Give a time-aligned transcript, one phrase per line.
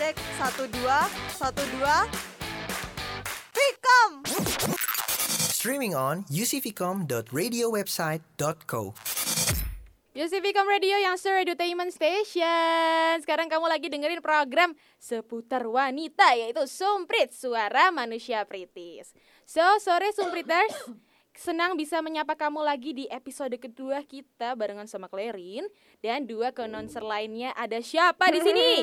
[0.00, 0.16] cek.
[0.40, 1.04] Satu dua
[1.36, 2.08] satu dua.
[3.52, 4.24] Vicom!
[5.52, 8.96] Streaming on ucvcom.radiowebsite.co.
[10.10, 13.20] Yusificom Radio yang Sir Entertainment Station.
[13.22, 19.14] Sekarang kamu lagi dengerin program seputar wanita Yaitu Sumprit, Suara Manusia Pritis.
[19.46, 20.72] So, sore Sumpriters.
[21.36, 25.62] Senang bisa menyapa kamu lagi di episode kedua kita barengan sama Clarin.
[26.02, 28.82] Dan dua kononser lainnya ada siapa di sini?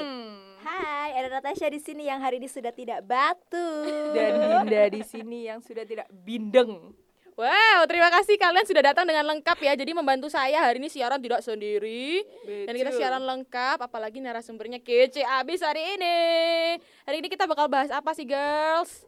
[0.67, 3.87] Hai, ada Natasha di sini yang hari ini sudah tidak batu.
[4.11, 6.91] dan Dinda di sini yang sudah tidak bindeng.
[7.39, 9.79] Wow, terima kasih kalian sudah datang dengan lengkap ya.
[9.79, 12.19] Jadi membantu saya hari ini siaran tidak sendiri.
[12.43, 16.19] Dan kita siaran lengkap, apalagi narasumbernya kece abis hari ini.
[17.07, 19.07] Hari ini kita bakal bahas apa sih, girls?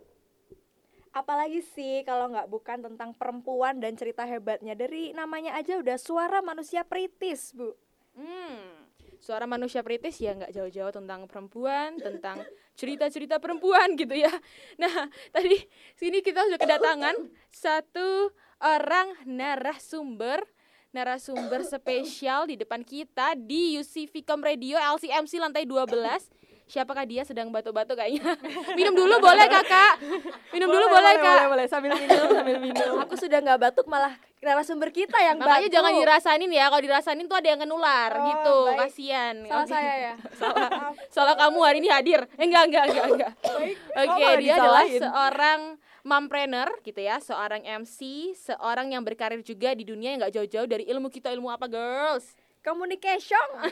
[1.11, 6.39] Apalagi sih kalau nggak bukan tentang perempuan dan cerita hebatnya dari namanya aja udah suara
[6.39, 7.73] manusia pritis, Bu.
[8.13, 8.88] Hmm,
[9.19, 12.41] suara manusia pritis ya nggak jauh-jauh tentang perempuan, tentang
[12.79, 14.31] cerita-cerita perempuan gitu ya.
[14.79, 15.59] Nah, tadi
[15.99, 17.15] sini kita sudah kedatangan
[17.51, 18.31] satu
[18.63, 20.43] orang narasumber
[20.89, 25.85] narasumber spesial di depan kita di UC Vicom Radio LCMC lantai 12.
[26.69, 28.37] Siapakah dia sedang batuk-batuk kayaknya?
[28.77, 30.01] Minum dulu boleh kakak?
[30.53, 31.25] Minum dulu boleh, kak?
[31.25, 32.93] Boleh, boleh, sambil minum, sambil minum.
[33.01, 35.73] Aku sudah nggak batuk malah narasumber kita yang Makanya batuk.
[35.73, 38.79] jangan dirasain ya, kalau dirasain tuh ada yang kenular Oh, gitu, baik.
[38.81, 39.35] kasihan.
[39.43, 39.71] Salah Oke.
[39.71, 40.13] saya ya.
[40.39, 40.69] salah
[41.07, 43.31] salah kamu hari ini hadir Eh, enggak enggak enggak enggak
[43.91, 45.59] oke malah dia adalah seorang
[46.01, 47.99] mompreneur gitu ya seorang MC
[48.33, 52.31] seorang yang berkarir juga di dunia yang nggak jauh-jauh dari ilmu kita ilmu apa girls
[52.59, 53.39] Communication.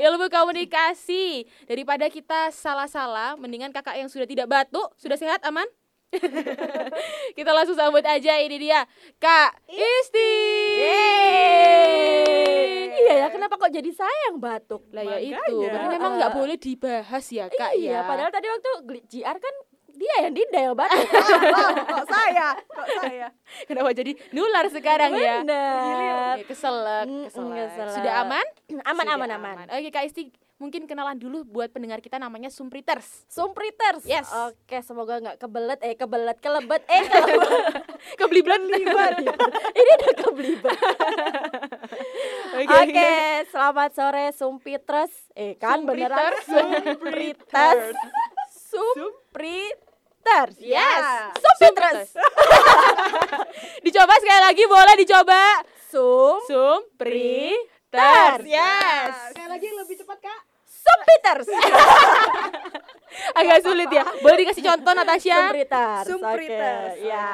[0.00, 5.66] ilmu komunikasi daripada kita salah-salah mendingan kakak yang sudah tidak batuk sudah sehat aman
[7.38, 10.32] kita langsung sambut aja ini dia kak Isti
[12.96, 14.82] iya ya, kenapa kok jadi saya yang batuk?
[14.90, 18.70] lah ya itu berarti memang nggak boleh dibahas ya kak iya, ya padahal tadi waktu
[19.06, 19.54] JR kan
[19.96, 21.08] dia yang Dinda yang batuk.
[21.08, 22.52] Oh, kok saya?
[22.68, 23.26] Kok saya?
[23.64, 26.36] kenapa jadi nular sekarang ya Bener.
[26.36, 27.56] Ya, keselak, Mm, keselak.
[27.64, 27.94] keselak.
[27.96, 28.46] Sudah aman?
[28.92, 29.56] Aman, Sudah aman, aman.
[29.72, 33.28] Oke, Kak Isti, mungkin kenalan dulu buat pendengar kita namanya Sumpriters.
[33.28, 34.08] Sumpriters.
[34.08, 34.24] Yes.
[34.32, 37.52] Oke, semoga nggak kebelet eh kebelet kelebet eh kelebet.
[38.16, 38.60] Keblibat
[39.76, 40.78] Ini udah keblibat.
[42.80, 43.12] Oke,
[43.52, 45.12] selamat sore Sumpiters.
[45.36, 47.92] Eh kan beneran Sumpriters.
[48.56, 50.56] Sumpriters.
[50.56, 51.36] Yes.
[51.36, 52.16] Sumpiters.
[53.84, 55.42] Dicoba sekali lagi boleh dicoba.
[55.86, 58.40] Sum Sumpriters.
[58.48, 59.36] Yes.
[59.36, 59.65] Sekali lagi.
[61.26, 61.48] Sumpiters.
[63.38, 64.04] Agak sulit ya.
[64.22, 65.36] Boleh dikasih contoh Natasha?
[65.42, 66.04] Sumpriters.
[66.06, 66.94] Sumpriters.
[66.94, 67.30] Oke, Ya.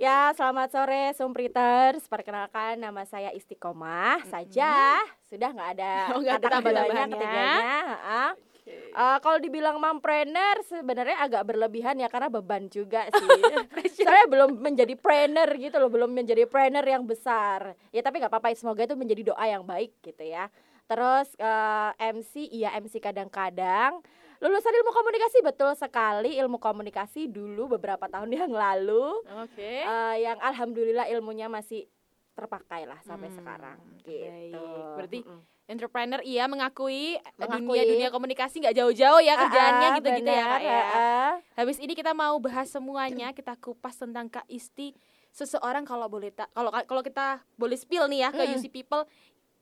[0.00, 2.06] Ya, selamat sore Sumpriters.
[2.06, 4.96] Perkenalkan nama saya Istiqomah saja.
[5.26, 7.12] Sudah nggak ada Oh, kata tambah-tambahannya.
[7.12, 7.52] ketiganya.
[7.90, 8.30] heeh.
[8.70, 13.42] Eh, kalau dibilang mompreneur sebenarnya agak berlebihan ya karena beban juga sih.
[13.98, 17.74] Soalnya belum menjadi trainer gitu loh, belum menjadi trainer yang besar.
[17.90, 20.46] Ya tapi nggak apa-apa, semoga itu menjadi doa yang baik gitu ya.
[20.90, 24.02] Terus eh, MC, iya MC kadang-kadang.
[24.38, 29.22] Lulusan ilmu komunikasi betul sekali ilmu komunikasi dulu beberapa tahun yang lalu.
[29.38, 29.72] Oke.
[29.80, 31.86] Eh, yang alhamdulillah ilmunya masih
[32.32, 33.78] terpakai lah sampai Hmm, sekarang.
[34.00, 34.02] baik.
[34.02, 34.64] Gitu.
[34.96, 35.40] Berarti Mm-mm.
[35.68, 37.78] Entrepreneur iya mengakui, Mengakui.
[37.78, 40.82] dunia dunia komunikasi nggak jauh-jauh ya kerjaannya Ah, gitu-gitu ya kak ya.
[40.82, 41.32] ah.
[41.54, 44.90] Habis ini kita mau bahas semuanya, kita kupas tentang Kak Isti.
[45.30, 48.50] Seseorang kalau boleh tak kalau kalau kita boleh spill nih ya ke Mm.
[48.52, 49.06] UC People.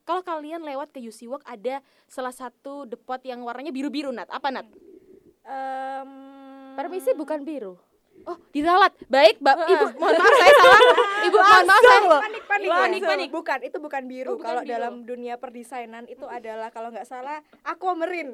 [0.09, 4.25] Kalau kalian lewat ke UC Work ada salah satu depot yang warnanya biru-biru Nat.
[4.33, 4.65] Apa Nat?
[5.45, 6.09] Em,
[6.73, 7.77] Permisi bukan biru.
[8.25, 8.89] Oh, diralat.
[9.05, 9.57] Baik, Mbak.
[9.69, 10.79] Ibu, mohon maaf saya salah.
[11.29, 11.99] Ibu, mohon maaf saya.
[12.01, 13.29] Panik, panik, Panik, panik.
[13.29, 14.33] Bukan, itu bukan biru.
[14.33, 18.33] Oh, kalau dalam dunia perdesainan itu adalah kalau nggak salah aquamarine.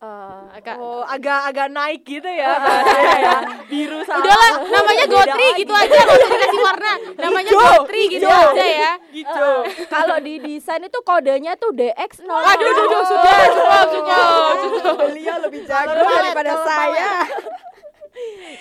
[0.00, 2.56] Eh, Agak Oh, agak-agak naik gitu ya.
[2.56, 3.36] bahasanya ya.
[3.68, 6.92] Biru sama Udahlah, namanya Gotri gitu aja, nggak usah dikasih warna.
[7.20, 8.48] Namanya Gotri gitu hijau.
[8.50, 8.92] aja ya.
[9.12, 9.48] Gitu.
[9.92, 14.94] kalau di desain itu kodenya tuh DX 0 Aduh, aduh, aduh, sudah, cukup, cukup, cukup.
[15.04, 17.08] Beliau lebih jago daripada saya.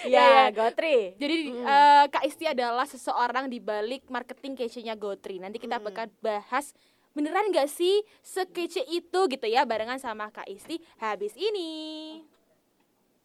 [0.07, 1.15] Ya, Gotri.
[1.15, 5.35] Jadi eh, Kak Isti adalah seseorang di balik marketing kece-nya Gotri.
[5.35, 6.71] Nanti kita bakal bahas
[7.13, 12.21] beneran gak sih sekece itu gitu ya barengan sama Kak Isti habis ini.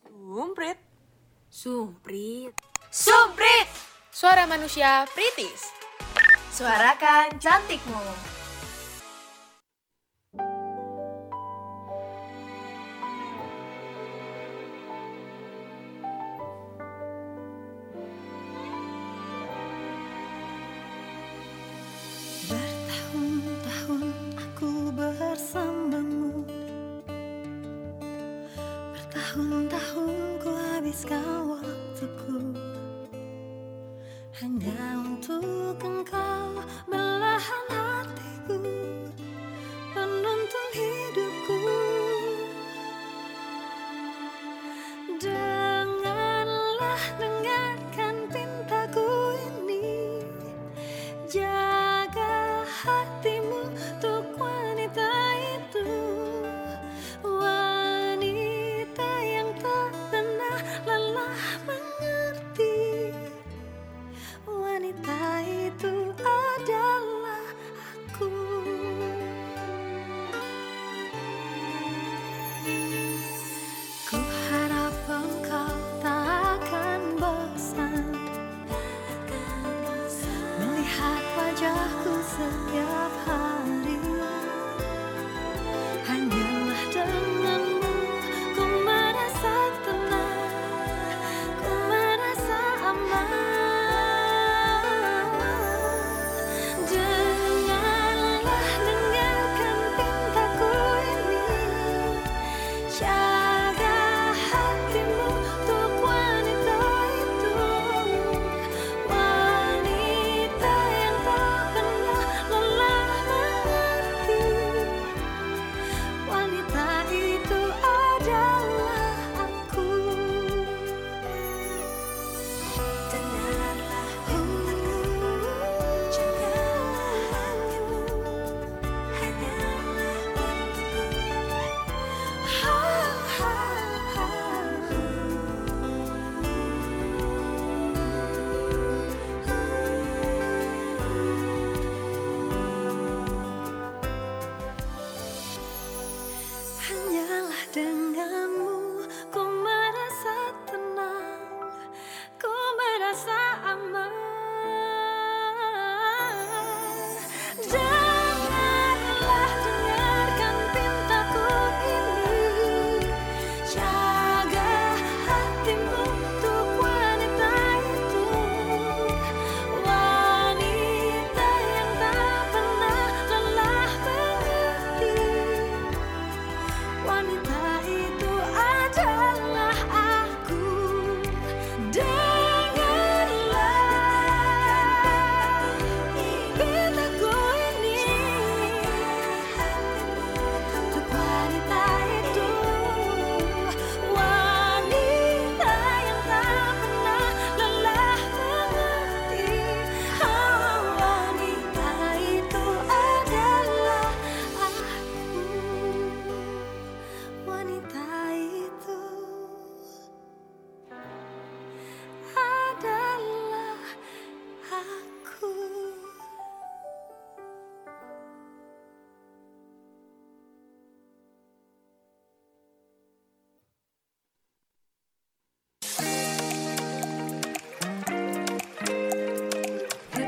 [0.05, 0.79] Sumprit.
[1.51, 2.53] Sumprit.
[2.91, 3.69] Sumprit.
[4.15, 5.75] Suara manusia Pritis.
[6.55, 8.44] Suarakan cantikmu.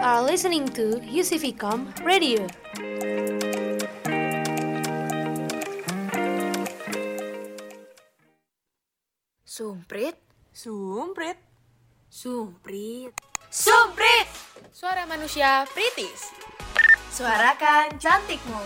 [0.07, 2.47] Are listening to UCVcom Radio.
[9.43, 10.15] Sumprit,
[10.55, 11.35] Sumprit.
[12.07, 13.11] sumprit,
[13.51, 14.29] sumprit.
[14.71, 16.31] Suara manusia Pritis.
[17.11, 18.63] Suarakan cantikmu.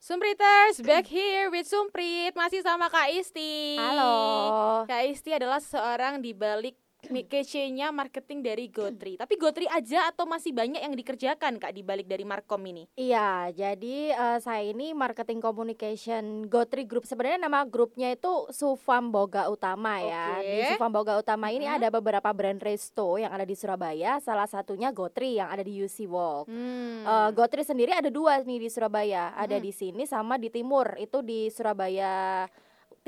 [0.00, 4.88] Sumpriters, back here with Sumprit Masih sama Kak Isti Halo.
[4.88, 6.87] Kak Isti adalah seorang di balik
[7.24, 12.04] kece-nya marketing dari Gotri Tapi Gotri aja atau masih banyak yang dikerjakan Kak di balik
[12.04, 12.84] dari Markom ini?
[12.94, 17.04] Iya, jadi eh, saya ini marketing communication Gotri Group.
[17.04, 20.38] Sebenarnya nama grupnya itu Sufam Boga Utama ya.
[20.38, 20.74] Di.
[20.74, 21.76] Sufam Boga Utama ini Mhm.
[21.76, 24.18] ada beberapa brand resto yang ada di Surabaya.
[24.18, 26.46] Salah satunya Gotri yang ada di UC Walk.
[26.46, 27.02] Hmm.
[27.02, 29.32] Eh, Gotri sendiri ada dua nih di Surabaya.
[29.32, 29.64] Ada Mhm.
[29.64, 30.94] di sini sama di timur.
[30.96, 32.44] Itu di Surabaya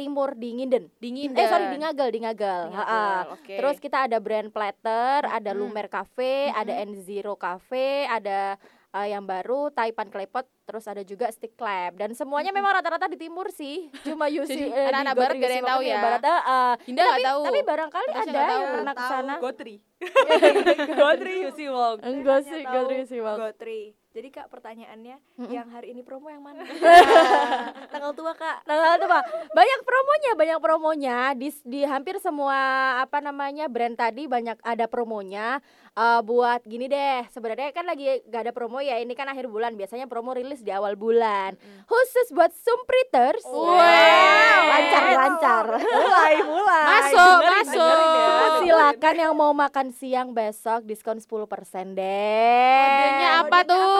[0.00, 0.85] Timur di Nginden.
[0.97, 2.62] Dingin Eh sorry di Ngagel, di Ngagel.
[2.64, 2.73] Di.
[2.73, 3.54] Ngagel, oke.
[3.54, 5.50] Terus kita ada brand Platter, ada.
[5.52, 6.85] Lumer Cafe, ada Mhm.
[6.87, 8.57] N Zero Cafe, ada
[8.90, 13.14] eh, yang baru Taipan Klepot, terus ada juga Stick Lab dan semuanya memang rata-rata di
[13.16, 13.87] timur sih.
[14.02, 16.00] Cuma UC Jadi, eh, di anak-anak Gotri barat gak ada yang tahu ya?
[16.00, 17.42] Barat, eh, eh, Hinda nggak tapi, tahu.
[17.45, 19.35] tapi barangkali Natasha ada yang pernah ke sana.
[19.38, 19.76] Gotri.
[20.99, 21.97] Gotri Yusi Wong.
[22.02, 23.38] Enggak sih, Gotri sih, Bang.
[23.38, 23.83] Gotri.
[24.11, 25.55] Jadi kak pertanyaannya Mm-mm.
[25.55, 26.67] yang hari ini promo yang mana?
[27.95, 28.67] Tanggal tua kak.
[28.67, 29.23] Itu Pak.
[29.55, 32.59] Banyak promonya, banyak promonya di di hampir semua
[32.99, 35.62] apa namanya brand tadi banyak ada promonya.
[35.90, 38.99] Eh, buat gini deh, sebenarnya kan lagi gak ada promo ya.
[38.99, 41.55] Ini kan akhir bulan, biasanya promo rilis di awal bulan.
[41.85, 43.43] Khusus buat Sumpriters.
[43.45, 44.62] Wow.
[44.71, 45.67] lancar lancar.
[45.76, 47.79] mulai mulai Masuk, Dengerin, masuk.
[47.79, 48.49] dengerin ya.
[48.61, 51.47] Silakan yang mau makan siang besok diskon 10%
[51.93, 52.87] deh.
[52.87, 54.00] Kodenya apa tuh?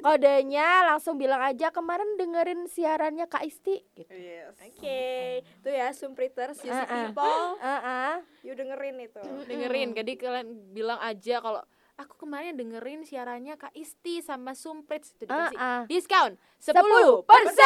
[0.00, 4.10] Kodenya langsung bilang aja kemarin dengerin siarannya Kak Isti gitu.
[4.12, 4.56] Yes.
[4.60, 7.10] Oke, itu ya Sumpriters, you see Uh-uh.
[7.10, 8.12] people, Heeh.
[8.44, 9.22] you dengerin itu.
[9.48, 11.62] dengerin jadi kalian bilang aja kalau
[11.94, 15.82] aku kemarin dengerin siarannya Kak Isti sama Sumprit itu dikasih Ah, ah.
[15.86, 16.74] diskon 10%.
[17.22, 17.62] 10%.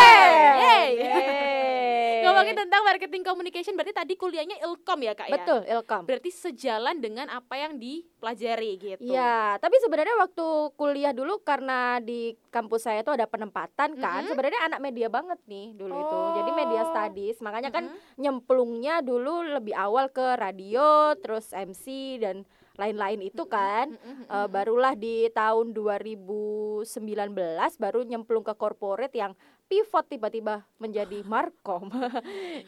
[0.58, 0.88] Yeay.
[0.92, 2.20] Yeay.
[2.20, 5.34] Ngomongin tentang marketing communication berarti tadi kuliahnya Ilkom ya Kak ya?
[5.34, 6.02] Betul, Ilkom.
[6.04, 9.06] Berarti sejalan dengan apa yang dipelajari gitu.
[9.06, 14.20] Ya, tapi sebenarnya waktu kuliah dulu karena di kampus saya itu ada penempatan kan.
[14.26, 14.28] Mhm.
[14.28, 16.18] Sebenarnya anak media banget nih dulu itu.
[16.36, 16.88] Jadi media Oh.
[16.90, 17.36] studies.
[17.38, 17.96] Makanya kan Mhm.
[18.18, 21.86] nyemplungnya dulu lebih awal ke radio, terus MC
[22.18, 22.42] dan
[22.78, 23.90] lain-lain itu kan.
[23.90, 24.48] Mhm, Eh, mhm.
[24.48, 26.86] barulah di tahun 2019
[27.76, 29.34] baru nyemplung ke corporate yang
[29.66, 31.90] pivot tiba-tiba menjadi markom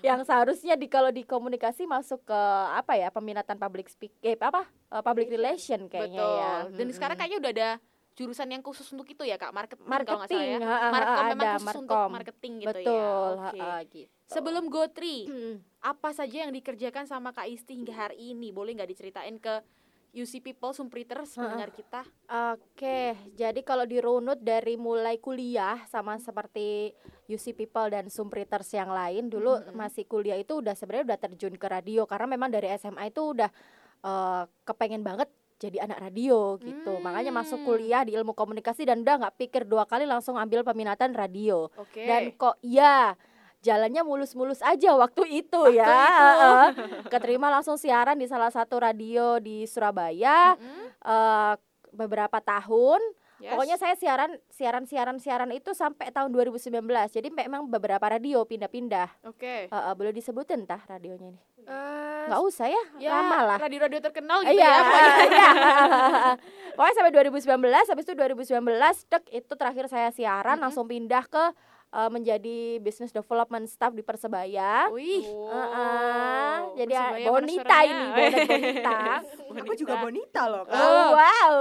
[0.06, 2.40] yang seharusnya di kalau di komunikasi masuk ke
[2.74, 6.34] apa ya peminatan public speak eh apa Eh, public relation kayaknya Betul.
[6.34, 6.96] ya Dan Mm-mm.
[6.98, 7.70] sekarang kayaknya udah ada
[8.18, 10.90] jurusan yang khusus untuk itu ya Kak, marketing, kalau nggak salah marketing ya.
[10.90, 13.38] Markom memang khusus untuk markom marketing gitu betul ya.
[13.38, 13.60] ha, Oke.
[13.62, 15.54] ha, gitu Sebelum Gotri, Mm.
[15.78, 18.50] apa saja yang dikerjakan sama Kak Isti hingga hari ini?
[18.50, 19.62] Boleh nggak diceritain ke
[20.12, 22.02] UC People, Sumpriters, pendengar kita?
[22.50, 23.00] Oke,
[23.32, 26.90] jadi kalau dirunut dari mulai kuliah sama seperti
[27.26, 29.72] UC People dan Sumpriters yang lain dulu Mhm.
[29.72, 33.50] masih kuliah itu udah sebenarnya udah terjun ke radio karena memang dari SMA itu udah
[34.00, 35.28] eh, kepengen banget
[35.60, 36.96] jadi anak radio gitu.
[36.98, 37.68] Makanya masuk Hmm.
[37.68, 41.68] kuliah di ilmu komunikasi dan udah nggak pikir dua kali langsung ambil peminatan radio.
[41.76, 42.00] Oke.
[42.00, 43.12] Dan kok iya
[43.60, 45.84] jalannya mulus-mulus aja waktu itu Waktu ya.
[45.84, 45.96] itu.
[46.10, 46.66] Heeh.
[47.12, 50.86] Keterima langsung siaran di salah satu radio di Surabaya Mm-mm.
[50.98, 51.54] eh
[51.90, 53.00] beberapa tahun.
[53.36, 53.50] Yes.
[53.50, 56.76] Pokoknya saya siaran siaran siaran siaran itu sampai tahun 2019.
[57.10, 59.08] Jadi memang beberapa radio pindah-pindah.
[59.24, 59.64] Oke.
[59.64, 61.40] Eh, eh, boleh disebutin tah radionya ini?
[61.60, 63.58] Eh, Nggak usah ya, ya, lama lah.
[63.58, 64.76] radio-radio terkenal gitu Iya, ya.
[64.78, 65.08] pokoknya.
[65.30, 65.50] iya.
[66.70, 68.60] Pokoknya sampai 2019, habis itu 2019
[69.08, 70.62] dek itu terakhir saya siaran Mhm.
[70.62, 71.44] langsung pindah ke
[71.90, 74.90] eh, menjadi business development staff di Persebaya.
[74.94, 75.26] Wih.
[75.26, 79.00] Heeh, jadi Persebaya mana bonita ini, bonet bonita.
[79.60, 80.78] Aku juga bonita loh, Kak.
[80.78, 81.54] Oh, wow.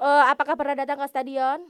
[0.00, 1.60] Eh, apakah pernah datang ke stadion?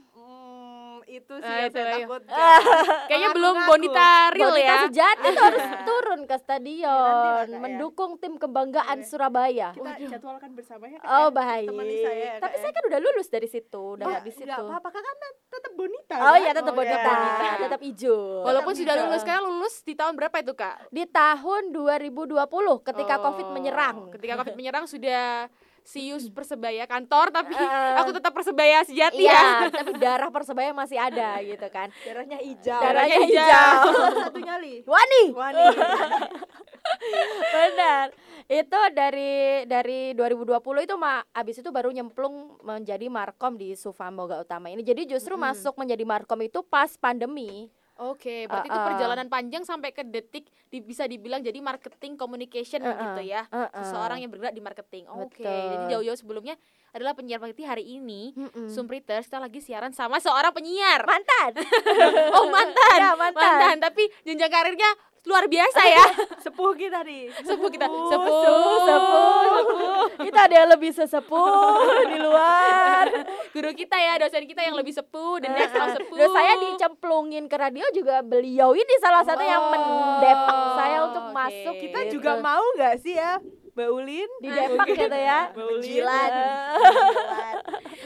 [1.11, 2.07] Itu sih Ah, yang itu, saya ayo.
[2.07, 2.31] takutkan.
[3.11, 3.67] Kayaknya Aku belum ngaku.
[3.67, 4.77] bonita real Bonita ya.
[4.81, 7.59] sejati tuh harus turun ke Ya, stadion, Kak, ya.
[7.59, 9.05] mendukung tim kebanggaan Oke.
[9.05, 9.69] Surabaya.
[9.71, 10.97] Kita jadwalkan bersama ya.
[10.97, 11.35] Kak, Oh ya.
[11.35, 11.67] baik.
[11.67, 12.73] Temani saya ya, Tapi saya ya.
[12.73, 14.47] kan udah lulus dari situ, udah Nggak- nggak di situ.
[14.47, 15.15] nggak apa-apa kan
[15.51, 16.15] tetap bonita.
[16.15, 16.39] Oh kan?
[16.39, 17.51] iya tetap Oh, bonita, iya.
[17.59, 18.19] tetap hijau.
[18.41, 19.03] Walaupun sudah Heeh.
[19.03, 20.75] lulus, sekarang lulus di tahun berapa itu Kak?
[20.89, 22.39] di tahun 2020
[22.81, 23.97] ketika Oh, Covid menyerang.
[24.09, 25.51] Ketika Covid menyerang sudah
[25.83, 27.93] sius Persebaya kantor tapi Eh.
[27.97, 29.69] aku tetap Persebaya sejati Iya, ya.
[29.69, 31.89] tapi darah Persebaya masih ada gitu kan.
[32.01, 32.79] Darahnya hijau.
[32.79, 33.77] Darahnya hijau.
[34.21, 34.75] satunya li.
[34.83, 35.65] Wani, Wani.
[37.53, 38.05] benar.
[38.45, 44.39] Itu dari dari 2020 itu ma abis itu baru nyemplung menjadi markom di Sufa Moga
[44.39, 44.81] Utama ini.
[44.81, 45.47] Jadi justru Mm-mm.
[45.49, 47.71] masuk menjadi markom itu pas pandemi.
[47.99, 48.87] Oke, berarti itu Uh-uh.
[48.87, 52.97] perjalanan panjang sampai ke detik di- bisa dibilang jadi marketing communication Uh-uh.
[52.97, 53.45] gitu ya.
[53.47, 53.69] Uh-uh.
[53.81, 55.03] Seseorang yang bergerak di marketing.
[55.07, 55.69] Oke, Betul.
[55.69, 56.55] jadi jauh-jauh sebelumnya
[56.91, 58.33] adalah penyiar marketing hari ini.
[58.33, 58.67] Mm-mm.
[58.67, 61.03] Sumpriters kita lagi siaran sama seorang penyiar.
[61.03, 61.61] mantan.
[62.35, 62.99] oh, mantan.
[62.99, 63.75] Ya, mantan.
[63.79, 64.89] tapi jenjang karirnya
[65.21, 66.05] luar biasa ya.
[66.41, 67.29] Sepuh kita nih.
[67.45, 67.85] sepuh kita.
[67.85, 69.41] Sepuh, Sepuh, sepuh.
[69.45, 70.05] sepuh.
[70.25, 71.77] Kita ada yang lebih sesepuh
[72.09, 73.05] di luar.
[73.53, 76.15] Guru kita ya, dosen kita yang lebih sepuh, the next yang sepuh.
[76.17, 81.35] Terus saya dicemplungin ke radio juga beliau ini salah satu yang mendepak saya untuk oke.
[81.35, 81.73] masuk.
[81.77, 82.13] Kita gitu.
[82.17, 83.37] juga mau nggak sih ya,
[83.81, 84.29] Mbak Ulin?
[84.37, 85.39] di depak gitu ya.
[85.57, 86.31] Menjilat.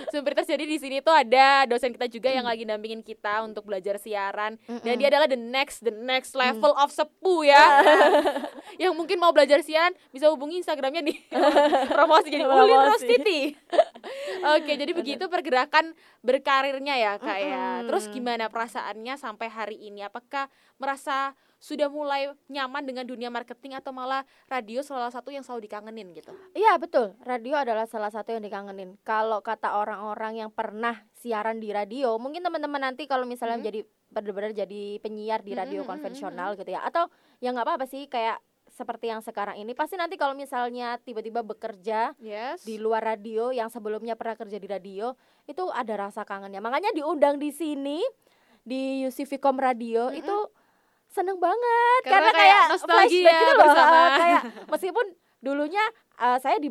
[0.07, 3.99] Sumpriters jadi di sini tuh ada dosen kita juga yang lagi dampingin kita untuk belajar
[3.99, 4.55] siaran
[4.87, 7.83] dan dia adalah the next the next level of sepuh ya.
[8.77, 11.17] yang mungkin mau belajar siaran bisa hubungi Instagramnya nih
[11.95, 12.77] promosi jadi Ulin.
[12.91, 13.41] Rostiti.
[14.55, 17.65] Oke, jadi begitu pergerakan berkarirnya ya kak ya.
[17.85, 20.05] Terus gimana perasaannya sampai hari ini?
[20.05, 25.65] Apakah merasa sudah mulai nyaman dengan dunia marketing atau malah radio salah satu yang selalu
[25.65, 26.29] dikangenin gitu?
[26.53, 29.01] Iya betul, radio adalah salah satu yang dikangenin.
[29.01, 33.65] Kalau kata orang-orang yang pernah siaran di radio, mungkin teman-teman nanti kalau misalnya Mhm.
[33.65, 37.09] jadi benar-benar jadi penyiar di radio mhm, konvensional gitu ya, atau
[37.41, 38.37] ya nggak apa-apa sih kayak
[38.75, 42.59] seperti yang sekarang ini, pasti nanti kalau misalnya tiba-tiba bekerja Yes.
[42.61, 45.15] di luar radio yang sebelumnya pernah kerja di radio
[45.45, 48.03] itu ada rasa kangennya makanya diundang di sini
[48.61, 50.19] di UCVcom Radio Mm-mm.
[50.19, 50.37] itu
[51.07, 53.99] seneng banget Karena karena, kayak kayak nostalgia gitu loh bersama.
[54.19, 55.05] kayak meskipun
[55.39, 55.85] dulunya
[56.17, 56.67] uh, saya di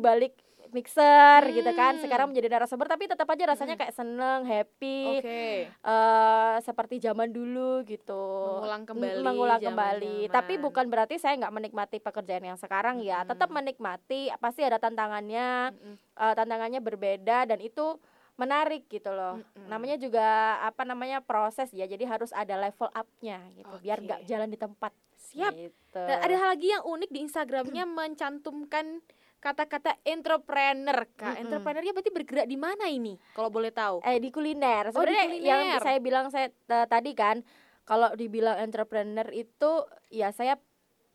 [0.75, 2.03] mixer gitu kan Hmm.
[2.03, 5.71] sekarang menjadi narasumber tapi tetap aja rasanya kayak seneng happy Oke.
[5.71, 8.19] eh seperti zaman dulu gitu
[8.51, 10.35] Mengulang Mm, kembali mengulang kembali zaman-zaman.
[10.35, 13.31] tapi bukan berarti saya nggak menikmati pekerjaan yang sekarang ya Mm-mm.
[13.31, 15.95] tetap menikmati pasti ada tantangannya Mm-mm.
[15.95, 17.95] eh, tantangannya berbeda dan itu
[18.35, 19.65] menarik gitu loh Mm-mm.
[19.65, 20.27] namanya juga
[20.61, 24.05] apa namanya proses ya jadi harus ada level upnya gitu biar Oke.
[24.05, 24.91] nggak jalan di tempat
[25.25, 25.51] Siap.
[25.51, 25.97] gitu.
[25.97, 28.99] Dan ada hal lagi yang unik di Instagramnya mencantumkan
[29.45, 31.05] kata-kata entrepreneur.
[31.11, 31.41] Kak, Mm-mm.
[31.45, 33.13] entrepreneurnya berarti bergerak di mana ini?
[33.31, 34.01] Kalau boleh tahu.
[34.01, 35.81] eh di kuliner Oh, di sebenarnya yang kuliner.
[35.81, 37.45] saya bilang saya t- tadi kan
[37.83, 39.71] kalau dibilang entrepreneur itu
[40.09, 40.57] ya saya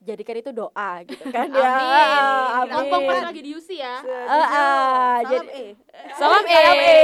[0.01, 1.69] jadikan itu doa gitu kan ya
[2.57, 2.73] Amin.
[2.73, 3.05] amin.
[3.05, 4.01] Pas lagi di UC ya.
[4.01, 4.41] Ah,
[5.21, 5.67] Salam jadi E.
[6.15, 6.55] Salam E.
[6.55, 6.97] Salam E.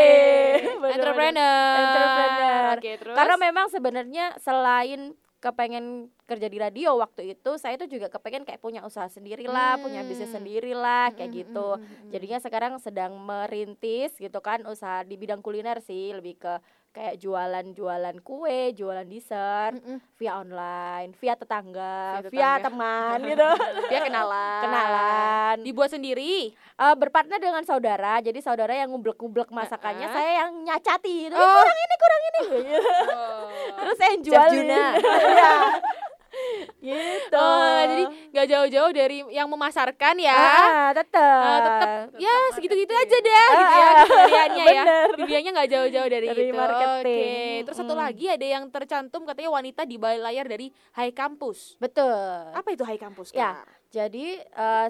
[0.79, 0.95] Bener-bener.
[0.95, 1.77] Entrepreneur.
[1.77, 2.77] Entrepreneur.
[2.97, 3.17] Terus.
[3.19, 5.01] Karena memang sebenarnya selain
[5.39, 9.79] kepengen kerja di radio waktu itu, saya itu juga kepengen kayak punya usaha sendiri lah,
[9.79, 10.43] punya bisnis Hmm.
[10.43, 11.69] sendiri lah, kayak Mm, mm, gitu.
[11.77, 12.11] mm, mm, mm.
[12.11, 16.53] Jadinya sekarang sedang merintis gitu kan usaha di bidang kuliner sih, lebih ke
[16.97, 20.01] kayak jualan-jualan kue, jualan dessert Mm-mm.
[20.17, 23.51] via online, via tetangga, Via via, teman gitu.
[23.87, 24.63] Dia kenalan.
[24.65, 25.57] Kenalan.
[25.61, 26.57] Dibuat sendiri.
[26.57, 30.17] Eh, berpartner dengan saudara, jadi saudara yang ngublek-ngublek masakannya, Heeh.
[30.17, 31.33] saya yang nyacati gitu.
[31.33, 31.53] "Eh, Oh.
[31.55, 32.43] kurang ini, kurang ini.
[33.79, 34.67] Terus saya yang jualin.
[35.37, 35.53] Iya.
[36.79, 37.37] Gitu.
[37.37, 40.35] Oh, jadi nggak jauh-jauh dari yang memasarkan ya.
[40.35, 41.43] ah, tetap.
[41.43, 44.85] Eh, tetap ya segitu-gitu aja deh gitu ya Ah, kesehariannya ya.
[45.15, 46.55] Dunianya nggak jauh-jauh dari, Dari itu.
[46.55, 47.59] marketing.
[47.59, 47.65] Oke.
[47.65, 48.05] Terus satu Mm-mm.
[48.05, 51.75] lagi ada yang tercantum katanya wanita di balik layar dari High Campus.
[51.77, 52.15] Betul.
[52.53, 53.31] Apa itu High Campus?
[53.31, 53.63] Ya.
[53.89, 54.39] Jadi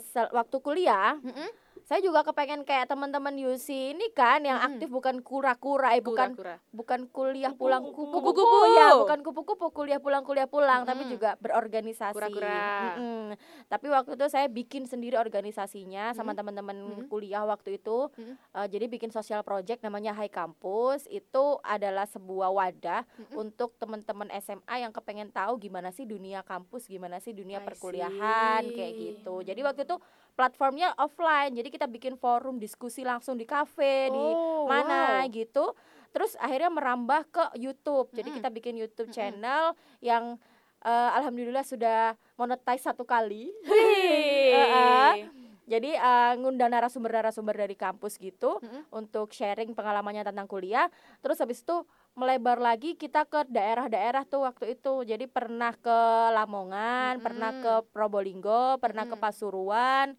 [0.03, 1.49] sel- waktu kuliah, Mm-mm.
[1.87, 4.75] Saya juga kepengen kayak teman-teman Yusi ini kan yang Mm-mm.
[4.75, 6.59] aktif bukan kura-kura, eh bukan Kura-kura.
[6.75, 8.43] bukan kuliah pulang kupu-kupu
[8.75, 11.15] ya bukan kupu-kupu kuliah pulang kuliah pulang tapi Mm-mm.
[11.15, 12.99] juga berorganisasi Kura-kura.
[12.99, 13.39] Mm-mm.
[13.71, 16.39] tapi waktu itu saya bikin sendiri organisasinya sama Mm-mm.
[16.43, 17.07] teman-teman Mm-mm.
[17.07, 18.35] kuliah waktu itu Mm-mm.
[18.35, 23.39] Eh, jadi bikin sosial project namanya High Campus itu adalah sebuah wadah Mm-mm.
[23.39, 28.63] untuk teman-teman SMA yang kepengen tahu gimana sih dunia kampus gimana sih dunia I perkuliahan
[28.67, 29.03] kayak see.
[29.15, 29.97] gitu jadi waktu itu
[30.37, 35.33] platformnya offline jadi kita bikin forum diskusi langsung di kafe di Oh, mana wow.
[35.33, 35.73] gitu
[36.13, 38.39] terus akhirnya merambah ke YouTube jadi Mm-mm.
[38.39, 40.37] kita bikin YouTube channel yang
[40.81, 43.51] eh, alhamdulillah sudah monetize satu kali
[45.67, 48.87] jadi eh, ngundang narasumber-narasumber dari kampus gitu Mm-mm.
[48.95, 50.87] untuk sharing pengalamannya tentang kuliah
[51.21, 51.85] terus habis itu
[52.17, 55.99] melebar lagi kita ke daerah-daerah tuh waktu itu jadi pernah ke
[56.33, 57.65] Lamongan pernah Mm-mm.
[57.65, 59.21] ke Probolinggo pernah ke Mm-mm.
[59.21, 60.17] Pasuruan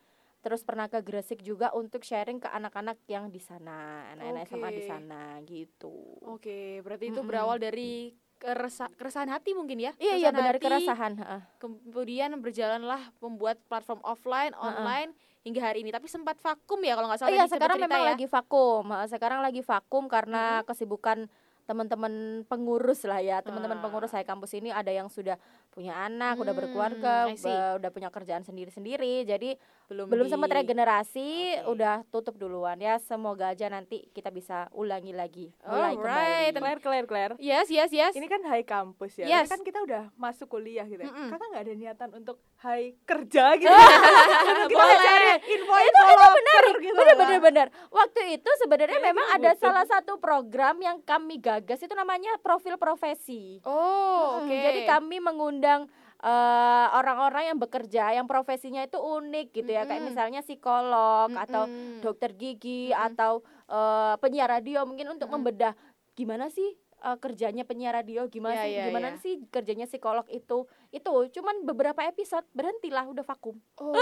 [0.48, 4.82] terus pernah ke Gresik juga untuk sharing ke anak-anak yang di sana anak-anak SMA di
[4.82, 5.92] sana gitu
[6.24, 7.28] Oke, berarti itu Mm-mm.
[7.28, 9.92] berawal dari keresa keresahan hati mungkin ya?
[9.98, 11.42] iya iya benar hati, keresahan heeh.
[11.58, 15.90] Kemudian berjalanlah membuat platform offline, online hingga hari ini.
[15.90, 18.10] Tapi sempat vakum ya kalau nggak salah Oh iya sekarang memang ya.
[18.14, 21.28] lagi vakum sekarang lagi vakum karena kesibukan
[21.66, 22.14] teman-teman
[22.48, 23.84] pengurus lah ya teman-teman Ah.
[23.84, 25.36] pengurus saya kampus ini ada yang sudah
[25.68, 27.44] punya anak udah Hmm, berkeluarga I see.
[27.44, 31.30] be- udah punya kerjaan sendiri-sendiri jadi belum belum di- sempat regenerasi
[31.62, 31.72] Oke.
[31.72, 36.80] udah tutup duluan ya semoga aja nanti kita bisa ulangi lagi mulai Alright, kembali Claire,
[36.80, 37.34] Claire, Claire.
[37.38, 38.12] Yes, yes, yes.
[38.12, 39.26] Ini kan high campus ya.
[39.26, 39.48] Yes.
[39.48, 41.02] Ini kan kita udah masuk kuliah gitu.
[41.02, 41.30] Mm-mm.
[41.30, 43.72] Kakak nggak ada niatan untuk high kerja gitu.
[44.68, 45.00] Kita Boleh.
[45.00, 46.96] cari info itu itu benar gitu.
[46.98, 49.62] benar benar benar waktu itu sebenarnya memang ada butuh.
[49.62, 54.58] salah satu program yang kami gagas itu namanya profil profesi Oh, Mm, oke.
[54.60, 55.88] Jadi kami mengundang
[56.20, 60.10] eh, orang-orang yang bekerja yang profesinya itu unik gitu ya kayak Mm-mm.
[60.10, 62.02] misalnya psikolog atau Mm-mm.
[62.02, 63.06] dokter gigi Mm-mm.
[63.08, 63.32] atau
[63.66, 65.44] eh, penyiar radio mungkin untuk Mm-mm.
[65.44, 65.74] membedah
[66.14, 69.20] gimana sih eh, kerjanya penyiar radio gimana Iya, sih iya, gimana iya.
[69.20, 73.94] sih kerjanya psikolog itu itu cuman beberapa episode berhentilah udah vakum Oh,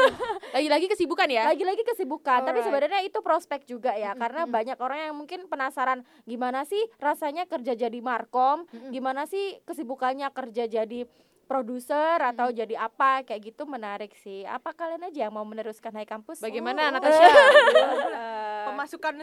[0.56, 1.52] lagi-lagi kesibukan ya?
[1.52, 2.68] lagi-lagi kesibukan tapi Alright.
[2.72, 4.56] sebenarnya itu prospek juga ya Mm-mm, karena mm-mm.
[4.56, 8.96] banyak orang yang mungkin penasaran gimana sih rasanya kerja jadi markom Mm-mm.
[8.96, 11.04] gimana sih kesibukannya kerja jadi
[11.46, 16.06] produser atau jadi apa kayak gitu menarik sih apa kalian aja yang mau meneruskan High
[16.06, 16.92] Campus Bagaimana Oh.
[16.92, 17.22] Natasha?
[17.22, 19.14] Eh, pemasukan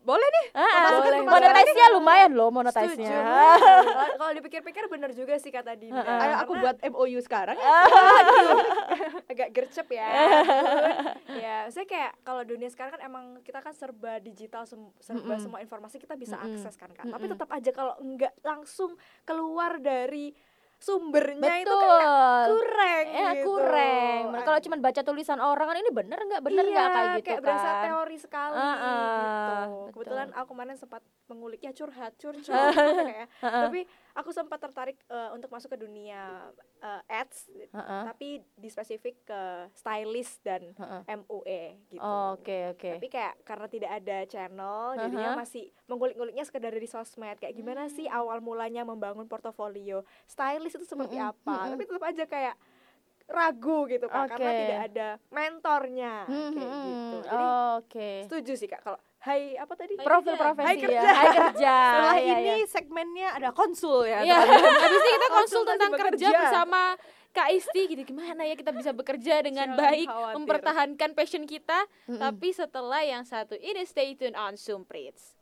[0.00, 0.46] boleh nih.
[0.50, 1.18] Ah, ah, Pemasukan- boleh.
[1.20, 4.16] pemasukan monetize-nya lumayan loh monetize-nya Setuju.
[4.16, 6.00] Kalau- dipikir-pikir bener juga sih kata Dinda.
[6.00, 6.20] Heeh.
[6.22, 7.76] Ayo aku buat MOU sekarang ya.
[9.30, 10.08] agak gercep ya.
[11.42, 15.40] ya, saya kayak kalau dunia sekarang kan emang kita kan serba digital, sem- serba Mm-mm.
[15.40, 16.56] semua informasi kita bisa Mm-mm.
[16.56, 17.04] akses kan Kak.
[17.04, 17.34] Tapi Mm-mm.
[17.36, 20.32] tetap aja kalau enggak langsung keluar dari
[20.80, 21.78] sumbernya itu Betul.
[21.78, 22.08] kayak
[22.48, 23.44] kurang Ya gitu.
[23.46, 24.22] kurang.
[24.32, 27.26] Nah, Kalau cuma baca tulisan orang kan ini bener nggak bener nggak iya, kayak gitu
[27.28, 27.84] kayak berasa kan.
[27.84, 29.20] teori sekali Heeh, gitu.
[29.20, 29.90] betul.
[29.92, 32.72] Kebetulan aku kemarin sempat mengulik ya curhat, curhat
[33.12, 33.28] kayak.
[33.44, 33.60] Heeh.
[33.60, 33.80] Tapi
[34.12, 38.02] aku sempat tertarik eh, untuk masuk ke dunia eh, ads, Heeh.
[38.06, 39.42] tapi di spesifik ke
[39.74, 41.02] stylist dan Heeh.
[41.10, 42.02] MUE gitu.
[42.38, 42.90] Oke oke.
[42.96, 45.40] Tapi kayak karena tidak ada channel, jadinya Aha.
[45.42, 47.38] masih mengulik-nguliknya sekedar dari sosmed.
[47.38, 51.56] Kayak gimana sih awal mulanya membangun portofolio stylist itu seperti Mm-mm, apa?
[51.56, 51.70] mm-mm.
[51.74, 52.56] Tapi tetap aja kayak
[53.30, 54.60] ragu gitu kak, karena Oke.
[54.66, 57.16] tidak ada mentornya Hmm, kayak hmm, gitu.
[57.16, 57.26] hmm.
[57.30, 57.46] Jadi
[57.78, 58.10] Oke.
[58.26, 60.00] setuju sih kak kalau Hai apa tadi?
[60.00, 60.40] Profil kerja.
[60.42, 60.80] profesi Hai ya.
[60.82, 61.00] kerja.
[61.04, 61.74] Hai kerja.
[61.92, 62.66] Setelah Iya, ini iya.
[62.66, 64.24] segmennya ada konsul ya.
[64.24, 64.36] Iya,
[64.82, 66.82] habis ini kita konsul tentang kerja bersama
[67.30, 70.34] Kak Isti gitu gimana ya kita bisa bekerja dengan Jangan baik khawatir.
[70.34, 72.18] mempertahankan passion kita Mm-mm.
[72.18, 75.38] tapi setelah yang satu ini stay tune on Sumprits.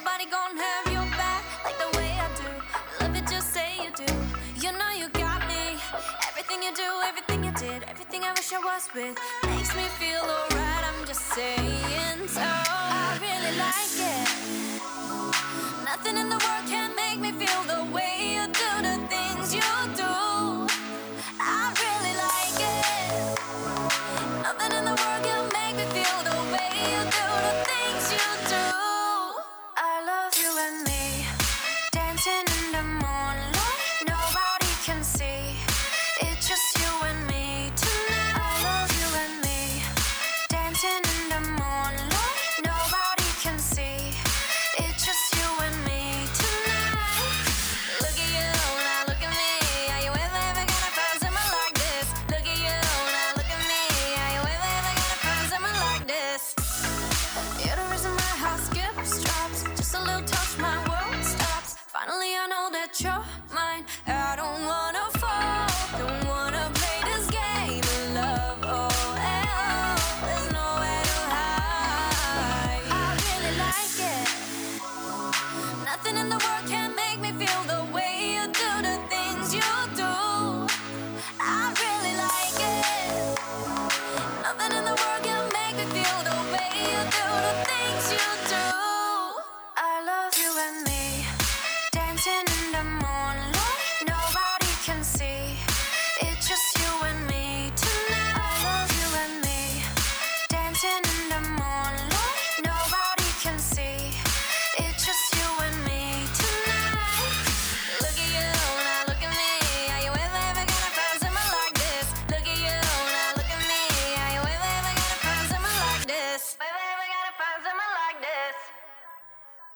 [0.00, 2.50] Nobody gonna have your back like the way I do.
[3.00, 4.08] Love it, just say you do.
[4.56, 5.76] You know you got me.
[6.28, 10.22] Everything you do, everything you did, everything I wish I was with makes me feel
[10.36, 10.84] alright.
[10.90, 12.40] I'm just saying so.
[12.40, 14.28] I really like it.
[15.84, 18.09] Nothing in the world can make me feel the way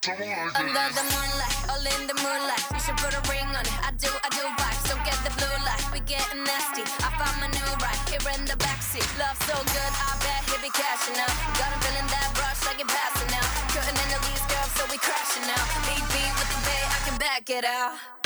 [0.04, 2.60] Under the moonlight, all in the moonlight.
[2.76, 3.72] You should put a ring on it.
[3.80, 4.84] I do, I do vibes.
[4.84, 5.80] Don't get the blue light.
[5.96, 6.84] We getting nasty.
[7.00, 9.00] I found my new ride here in the backseat.
[9.16, 11.32] Love so good, I bet he be cashing out.
[11.56, 13.48] Got him feeling that rush like it passing out.
[13.72, 15.66] Couldn't into these girls, so we crashing out.
[15.88, 18.23] Lead beat with the bay, I can back it out.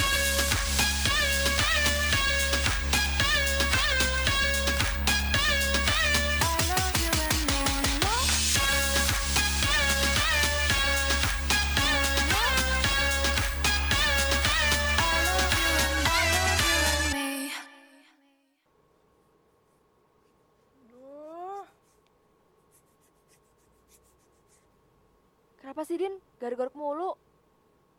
[25.78, 26.18] Kenapa sih Din?
[26.42, 27.14] Garuk-garuk mulu.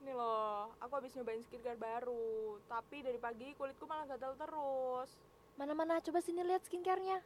[0.03, 5.07] Nih loh, aku habis nyobain skincare baru, tapi dari pagi kulitku malah gatal terus.
[5.55, 7.23] Mana-mana coba sini lihat skincare-nya.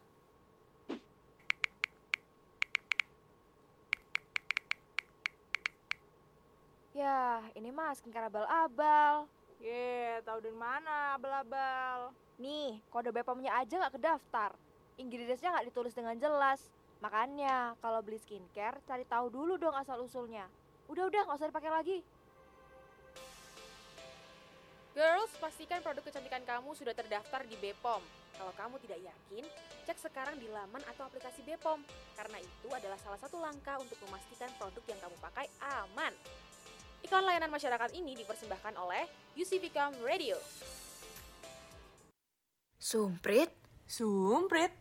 [6.94, 9.26] Ya, ini mah skincare abal-abal.
[9.58, 12.14] Ye, tahu dari mana abal-abal?
[12.38, 14.54] Nih, kode BPOM-nya aja nggak kedaftar.
[15.02, 16.62] Ingredientsnya nggak ditulis dengan jelas.
[17.04, 20.48] Makanya, kalau beli skincare, cari tahu dulu dong asal-usulnya.
[20.88, 21.98] Udah-udah, nggak usah dipakai lagi.
[24.96, 28.00] Girls, pastikan produk kecantikan kamu sudah terdaftar di BPOM.
[28.40, 29.44] Kalau kamu tidak yakin,
[29.84, 31.84] cek sekarang di laman atau aplikasi BPOM.
[32.16, 36.14] Karena itu adalah salah satu langkah untuk memastikan produk yang kamu pakai aman.
[37.04, 39.04] Iklan layanan masyarakat ini dipersembahkan oleh
[39.36, 40.40] UCVcom Radio.
[42.80, 43.52] Sumprit,
[43.84, 44.72] Sumprit.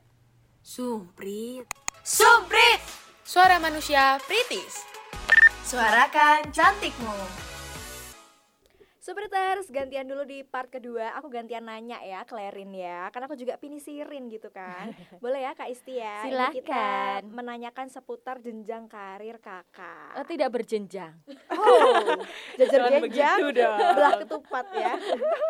[0.64, 1.83] sumprit.
[2.04, 2.84] Sumprit!
[3.24, 4.84] Suara manusia Pritis.
[5.64, 7.43] Suarakan cantikmu.
[9.04, 11.12] Supriters, gantian dulu di part kedua.
[11.14, 13.12] Aku gantian nanya ya, Clarin ya.
[13.12, 14.96] Karena aku juga pinisirin gitu kan.
[15.20, 16.24] Boleh ya Kak Isti ya?
[16.24, 17.22] Ini kita Silahkan.
[17.28, 20.16] menanyakan seputar jenjang karir kakak.
[20.16, 21.20] Eh, tidak berjenjang.
[21.52, 22.16] Oh,
[22.58, 23.76] jajar Jangan jenjang, begitu dong.
[23.92, 24.94] belah ketupat ya.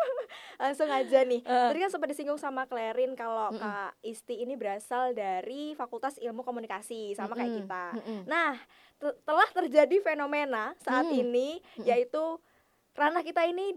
[0.66, 1.40] Langsung aja nih.
[1.40, 1.66] Eh.
[1.70, 7.14] Tadi kan sempat disinggung sama Clarin kalau Kak Isti ini berasal dari Fakultas Ilmu Komunikasi
[7.14, 7.84] sama kayak Mm-mm, kita.
[7.94, 8.20] mm-mm.
[8.26, 8.58] Nah,
[8.98, 11.22] te- telah terjadi fenomena saat Hmm.
[11.22, 12.42] ini yaitu
[12.94, 13.74] ranah kita ini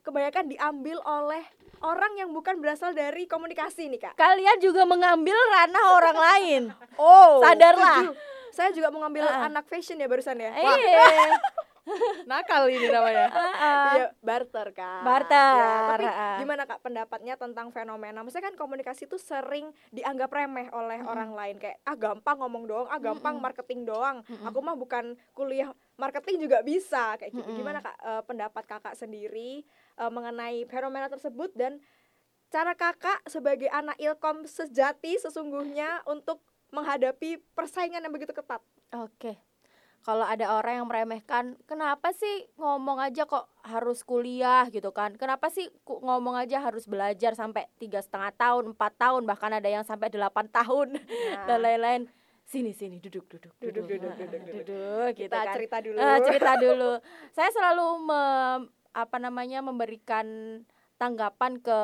[0.00, 1.44] kebanyakan diambil oleh
[1.80, 4.14] orang yang bukan berasal dari komunikasi nih, Kak.
[4.14, 6.62] Kalian juga mengambil ranah orang lain.
[6.96, 8.12] Oh, sadarlah.
[8.48, 10.50] Saya juga mau ngambil Ah, anak fashion ya barusan ya.
[10.50, 11.04] Iya.
[12.28, 13.32] Nakal ini namanya.
[13.96, 15.00] Iya, barter kan.
[15.00, 16.06] Barter, Ya, tapi
[16.38, 18.20] gimana Kak pendapatnya tentang fenomena?
[18.20, 22.88] Maksudnya kan komunikasi itu sering dianggap remeh oleh orang lain kayak ah gampang ngomong doang,
[22.88, 24.20] ah gampang marketing doang.
[24.44, 27.50] Aku mah bukan kuliah marketing juga bisa kayak gitu.
[27.58, 29.66] Gimana Kak eh, pendapat Kakak sendiri
[29.98, 31.82] eh, mengenai fenomena tersebut dan
[32.48, 36.40] cara Kakak sebagai anak Ilkom sejati sesungguhnya untuk
[36.72, 38.62] menghadapi persaingan yang begitu ketat?
[38.94, 39.36] Oke.
[40.06, 45.18] Kalau ada orang yang meremehkan, kenapa sih ngomong aja kok harus kuliah gitu kan?
[45.18, 49.82] Kenapa sih ngomong aja harus belajar sampai tiga setengah tahun, empat tahun, bahkan ada yang
[49.82, 51.02] sampai delapan tahun
[51.50, 52.02] dan lain-lain.
[52.48, 54.64] Sini sini duduk duduk Duduk, duduk, Ah, duduk, duduk.
[54.64, 55.52] duduk, gitu Kita kan.
[55.52, 55.98] cerita dulu.
[56.00, 56.92] Ah, cerita dulu.
[57.36, 60.26] Saya selalu mem- apa namanya memberikan
[60.96, 61.78] tanggapan ke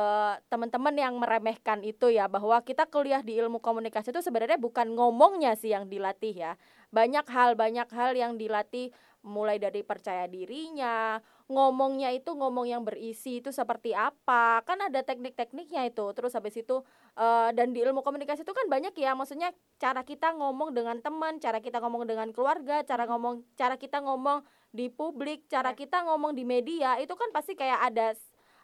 [0.48, 5.52] teman-teman yang meremehkan itu ya bahwa kita kuliah di ilmu komunikasi itu sebenarnya bukan ngomongnya
[5.52, 6.52] sih yang dilatih ya.
[6.88, 8.88] Banyak hal banyak hal yang dilatih
[9.20, 14.64] mulai dari percaya dirinya, ngomongnya itu ngomong yang berisi itu seperti apa.
[14.64, 16.04] Kan ada teknik-tekniknya itu.
[16.16, 16.80] Terus habis itu
[17.14, 21.36] eh, dan di ilmu komunikasi itu kan banyak ya maksudnya cara kita ngomong dengan teman,
[21.38, 24.40] cara kita ngomong dengan keluarga, cara ngomong cara kita ngomong
[24.72, 28.16] di publik, cara kita ngomong di media itu kan pasti kayak ada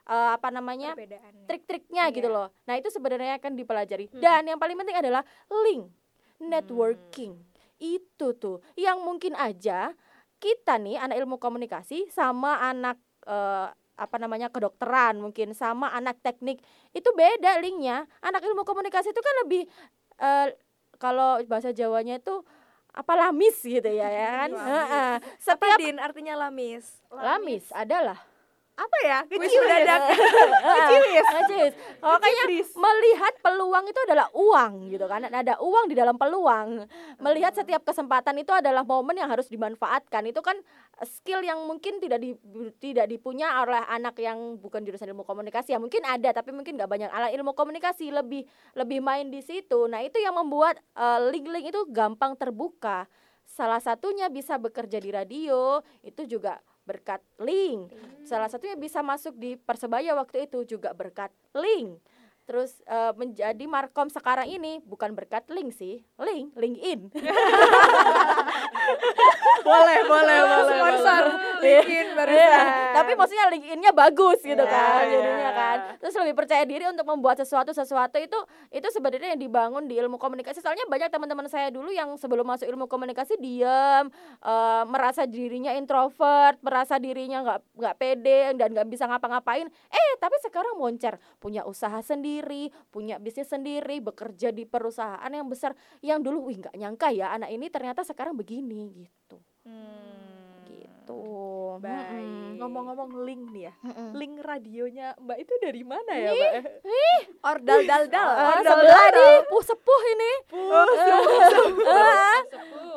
[0.08, 0.96] eh, apa namanya
[1.46, 2.34] trik-triknya gitu Iya.
[2.34, 2.48] loh.
[2.64, 4.08] Nah, itu sebenarnya akan dipelajari.
[4.16, 5.22] Dan yang paling penting adalah
[5.68, 5.84] link,
[6.40, 7.36] networking.
[7.76, 9.92] Itu tuh yang mungkin aja
[10.40, 12.96] kita nih anak ilmu komunikasi sama anak
[13.28, 13.68] eh,
[14.00, 16.64] apa namanya kedokteran mungkin sama anak teknik
[16.96, 18.08] itu beda linknya.
[18.24, 19.62] Anak ilmu komunikasi itu kan lebih
[20.18, 20.56] eh,
[20.96, 22.40] kalau bahasa Jawanya itu
[22.90, 24.50] apa lamis gitu ya, ya kan?
[24.50, 24.66] Lamis.
[24.66, 25.12] Heeh.
[25.20, 26.98] Apa Setiap Din artinya lamis?
[27.12, 28.18] lamis adalah
[28.80, 29.18] Apa ya?
[29.28, 30.00] Kuis Kuis mendadak.
[30.72, 31.26] Ngeciwis.
[31.28, 31.74] Ngeciwis.
[32.00, 35.20] Makanya melihat peluang itu adalah uang gitu kan.
[35.28, 36.88] Ada uang di dalam peluang.
[37.20, 40.24] Melihat setiap kesempatan itu adalah momen yang harus dimanfaatkan.
[40.32, 40.56] Itu kan
[41.04, 42.32] skill yang mungkin tidak di,
[42.80, 45.76] tidak dipunya oleh anak yang bukan jurusan ilmu komunikasi.
[45.76, 47.10] Ya mungkin ada tapi mungkin nggak banyak.
[47.12, 49.84] Ala ilmu komunikasi lebih lebih main di situ.
[49.92, 53.04] Nah, itu yang membuat eh, link-link itu gampang terbuka.
[53.50, 57.94] Salah satunya bisa bekerja di radio, itu juga berkat link.
[58.26, 62.02] Salah satunya bisa masuk di Persebaya waktu itu juga berkat link.
[62.50, 67.14] Terus eh, menjadi Markom sekarang ini bukan berkat link sih, link, LinkedIn.
[69.70, 70.74] boleh, boleh, boleh.
[70.74, 71.22] Sponsor.
[71.60, 72.66] LinkedIn Iya, barusan.
[72.96, 75.12] tapi maksudnya LinkedIn-nya bagus gitu Iya, kan iya.
[75.14, 75.78] jadinya kan.
[76.00, 78.38] Terus lebih percaya diri untuk membuat sesuatu sesuatu itu
[78.72, 80.58] itu sebenarnya yang dibangun di ilmu komunikasi.
[80.64, 84.08] Soalnya banyak teman-teman saya dulu yang sebelum masuk ilmu komunikasi diam,
[84.42, 89.68] eh, merasa dirinya introvert, merasa dirinya nggak nggak pede dan nggak bisa ngapa-ngapain.
[89.70, 92.39] Eh, tapi sekarang moncer, punya usaha sendiri,
[92.90, 97.50] punya bisnis sendiri, bekerja di perusahaan yang besar yang dulu wih nggak nyangka ya anak
[97.52, 99.38] ini ternyata sekarang begini gitu.
[100.66, 101.22] Gitu.
[101.80, 102.60] Baik.
[102.60, 103.74] Ngomong-ngomong link nih ya.
[103.82, 104.08] Mm-mm.
[104.14, 106.52] Link radionya Mbak itu dari mana ya, Mbak?
[107.40, 108.28] Ordal dal dal.
[108.28, 109.16] Ah, Ordal sebelah dal.
[109.16, 110.32] nih, puh sepuh ini.
[111.88, 112.38] Ah,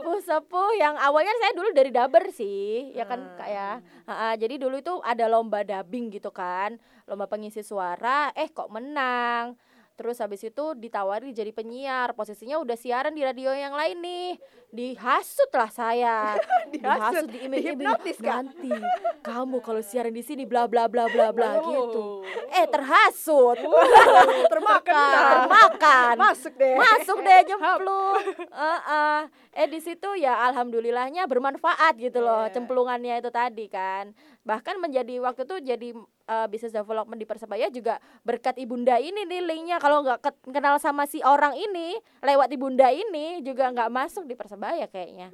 [0.04, 3.80] Puh sepuh yang awalnya saya dulu dari daber sih, ya kan kak ya.
[4.04, 6.76] Ah, ah, jadi dulu itu ada lomba dubbing gitu kan,
[7.08, 8.36] lomba pengisi suara.
[8.36, 9.56] Eh kok menang?
[9.94, 14.30] Terus habis itu ditawari jadi penyiar, posisinya udah siaran di radio yang lain nih.
[14.74, 16.34] Dihasut lah saya.
[16.74, 17.78] Dihasut, diiming-iming.
[17.78, 18.42] Dihipnotis, Kak?
[18.42, 18.74] Nanti
[19.22, 21.70] kamu kalau siaran di sini bla bla bla bla bla Oh.
[21.70, 22.06] gitu.
[22.50, 23.62] Eh terhasut.
[24.52, 25.14] Termakan.
[25.46, 26.16] Termakan.
[26.18, 26.74] Masuk deh.
[26.74, 28.18] Masuk deh jemplung.
[28.50, 29.18] Heeh.
[29.54, 32.52] Eh di situ ya alhamdulillahnya bermanfaat gitu loh Iya.
[32.52, 34.10] cemplungannya itu tadi kan.
[34.42, 35.90] Bahkan menjadi waktu itu jadi
[36.24, 40.80] eh, business development di Persebaya juga berkat ibunda ini nih linknya kalau nggak ke- kenal
[40.80, 45.30] sama si orang ini lewat ibunda ini juga nggak masuk di Persebaya kayaknya.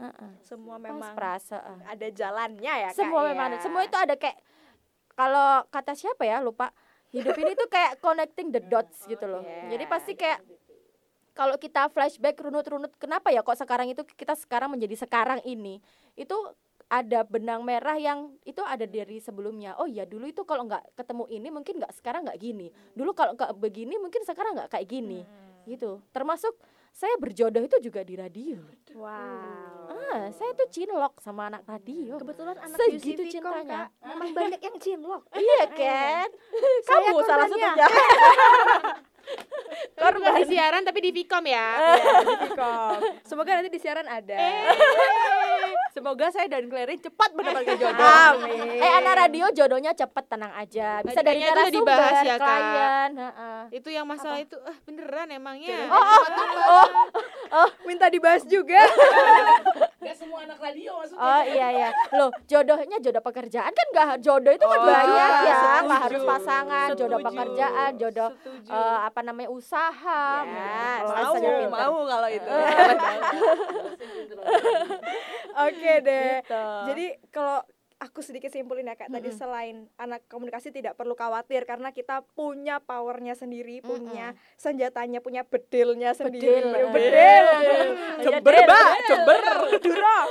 [0.00, 0.30] Heeh.
[0.40, 1.80] Semua Pas memang perasa, eh.
[1.92, 3.26] ada jalannya ya Kak, Semua ya.
[3.32, 3.56] memang ada.
[3.60, 4.38] Semua itu ada kayak
[5.12, 6.72] kalau kata siapa ya lupa.
[7.10, 9.42] Hidup ini tuh kayak connecting the dots gitu loh.
[9.42, 10.40] Jadi pasti kayak
[11.34, 15.78] kalau kita flashback runut-runut kenapa ya kok sekarang itu kita sekarang menjadi sekarang ini
[16.18, 16.36] itu
[16.90, 21.24] ada benang merah yang itu ada dari sebelumnya oh ya dulu itu kalau nggak ketemu
[21.30, 25.22] ini mungkin nggak sekarang nggak gini dulu kalau nggak begini mungkin sekarang nggak kayak gini
[25.70, 26.52] gitu termasuk
[26.90, 28.58] saya berjodoh itu juga di radio
[28.90, 29.86] Wow.
[29.94, 33.86] ah saya tuh cinlok sama anak radio Kebetulan anak Segitu cintanya.
[33.86, 35.22] Kak, memang banyak yang cinlok.
[35.38, 36.26] iya kan
[36.82, 37.70] kamu salah satunya
[39.94, 41.68] Kalau bukan di siaran tapi di Vicom ya.
[42.58, 42.98] Kom.
[43.22, 44.34] Semoga nanti di siaran ada.
[45.90, 48.06] Semoga saya dan Clarin cepat mendapatkan jodoh.
[48.06, 48.78] Amin.
[48.78, 52.46] eh anak radio jodohnya cepet tenang aja bisa dari Kayaknya itu dibahas ya, Kak.
[52.46, 53.60] klien heeh.
[53.74, 55.90] Itu yang masalah itu ah beneran emangnya.
[57.82, 58.78] Minta dibahas juga.
[60.00, 61.20] Gak semua anak radio maksudnya.
[61.20, 61.88] Oh iya iya.
[62.10, 65.84] Loh, jodohnya jodoh pekerjaan kan enggak jodoh itu kan Oh, banyak ya, setuju.
[65.84, 67.28] nggak harus pasangan, jodoh Setuju.
[67.28, 68.70] pekerjaan, jodoh Setuju.
[68.72, 70.24] eh, apa namanya usaha.
[70.42, 71.00] Yes.
[71.02, 71.78] Kalau mau, saya pintar.
[71.84, 72.48] mau kalau itu.
[75.68, 76.30] Oke deh.
[76.40, 76.64] Gitu.
[76.88, 77.58] Jadi kalau
[78.00, 82.80] aku sedikit simpulin ya kak, tadi selain anak komunikasi tidak perlu khawatir karena kita punya
[82.80, 86.64] powernya sendiri, punya senjatanya, punya bedilnya sendiri.
[86.64, 86.88] Bedil.
[86.96, 87.46] bedil.
[88.24, 89.44] Jember, Mbak, jember.
[89.84, 90.18] Duro.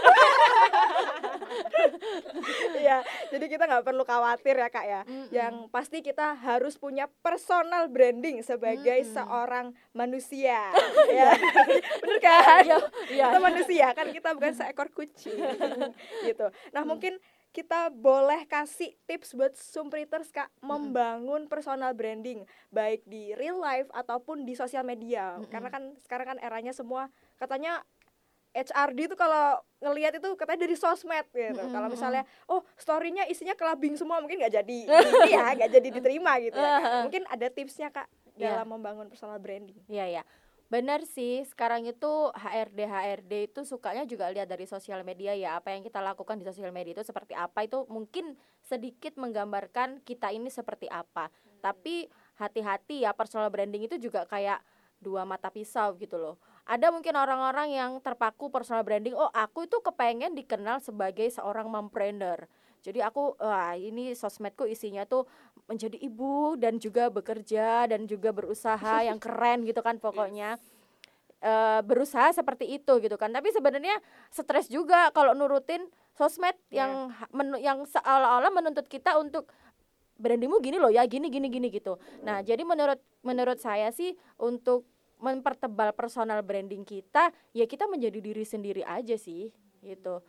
[2.89, 5.01] ya, jadi kita nggak perlu khawatir ya kak ya.
[5.29, 10.73] Yang pasti kita harus punya personal branding sebagai seorang manusia.
[11.17, 11.38] ya,
[12.01, 12.65] bener kan?
[13.10, 13.25] Iya.
[13.29, 15.38] kita manusia kan kita bukan seekor kucing
[16.25, 16.47] gitu.
[16.73, 23.57] Nah mungkin kita boleh kasih tips buat Sumpriters kak membangun personal branding baik di real
[23.57, 27.81] life ataupun di sosial media karena kan sekarang kan eranya semua katanya
[28.49, 31.62] HRD itu kalau ngelihat itu katanya dari sosmed gitu.
[31.69, 34.79] Kalau misalnya oh storynya isinya kelabing semua mungkin nggak jadi
[35.21, 36.57] ini ya nggak jadi diterima gitu.
[36.57, 36.81] ya.
[37.05, 38.09] Mungkin ada tipsnya kak
[38.39, 38.55] Iya.
[38.63, 39.75] dalam membangun personal branding.
[39.85, 40.23] Iya ya.
[40.69, 45.58] Benar sih, sekarang itu HRD HRD itu sukanya juga lihat dari sosial media ya.
[45.58, 50.29] Apa yang kita lakukan di sosial media itu seperti apa itu mungkin sedikit menggambarkan kita
[50.29, 51.34] ini seperti apa.
[51.58, 52.05] Tapi
[52.38, 54.62] hati-hati ya personal branding itu juga kayak
[55.01, 56.38] dua mata pisau gitu loh.
[56.69, 62.45] Ada mungkin orang-orang yang terpaku personal branding, oh aku itu kepengen dikenal sebagai seorang mompreneur.
[62.79, 65.27] Jadi aku wah ini sosmedku isinya tuh
[65.67, 70.55] menjadi ibu dan juga bekerja dan juga berusaha yang keren gitu kan pokoknya.
[71.39, 73.31] Eh, berusaha seperti itu gitu kan.
[73.31, 73.95] Tapi sebenarnya
[74.27, 79.47] stres juga kalau nurutin sosmed yang ha- menu- yang seolah-olah menuntut kita untuk
[80.19, 81.95] brandingmu gini loh ya, gini gini gini gitu.
[82.27, 84.83] Nah, jadi menurut menurut saya sih untuk
[85.19, 89.47] mempertebal personal branding kita, ya kita menjadi diri sendiri aja sih
[89.79, 90.19] gitu.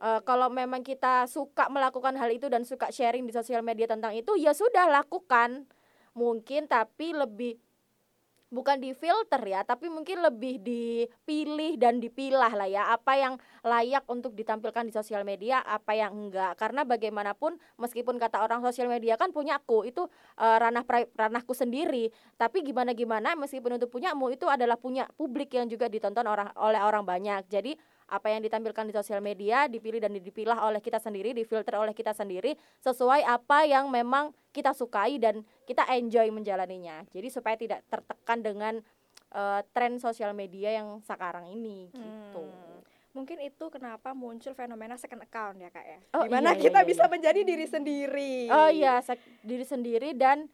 [0.00, 4.16] Eh, kalau memang kita suka melakukan hal itu dan suka sharing di sosial media tentang
[4.16, 5.68] itu, ya sudah lakukan.
[6.16, 7.60] Mungkin tapi lebih
[8.50, 14.02] bukan di filter ya, tapi mungkin lebih dipilih dan dipilah lah ya apa yang layak
[14.10, 16.58] untuk ditampilkan di sosial media, apa yang enggak.
[16.58, 20.08] Karena bagaimanapun meskipun kata orang sosial media kan punyaku itu
[20.40, 22.08] eh, ranah pri- ranahku sendiri,
[22.40, 26.80] tapi gimana gimana meskipun itu punyamu itu adalah punya publik yang juga ditonton orang oleh
[26.82, 27.46] orang banyak.
[27.46, 27.76] Jadi
[28.10, 32.10] apa yang ditampilkan di sosial media dipilih dan dipilah oleh kita sendiri, difilter oleh kita
[32.10, 37.06] sendiri sesuai apa yang memang kita sukai dan kita enjoy menjalaninya.
[37.14, 38.74] Jadi supaya tidak tertekan dengan
[39.30, 42.42] eh, tren sosial media yang sekarang ini gitu.
[42.42, 42.82] Hmm.
[43.10, 45.98] Mungkin itu kenapa muncul fenomena second account ya kak ya.
[46.14, 47.10] Oh, Di mana iya, iya, kita iya, bisa iya.
[47.10, 48.34] menjadi diri sendiri.
[48.50, 49.02] Oh iya,
[49.42, 50.46] diri sendiri dan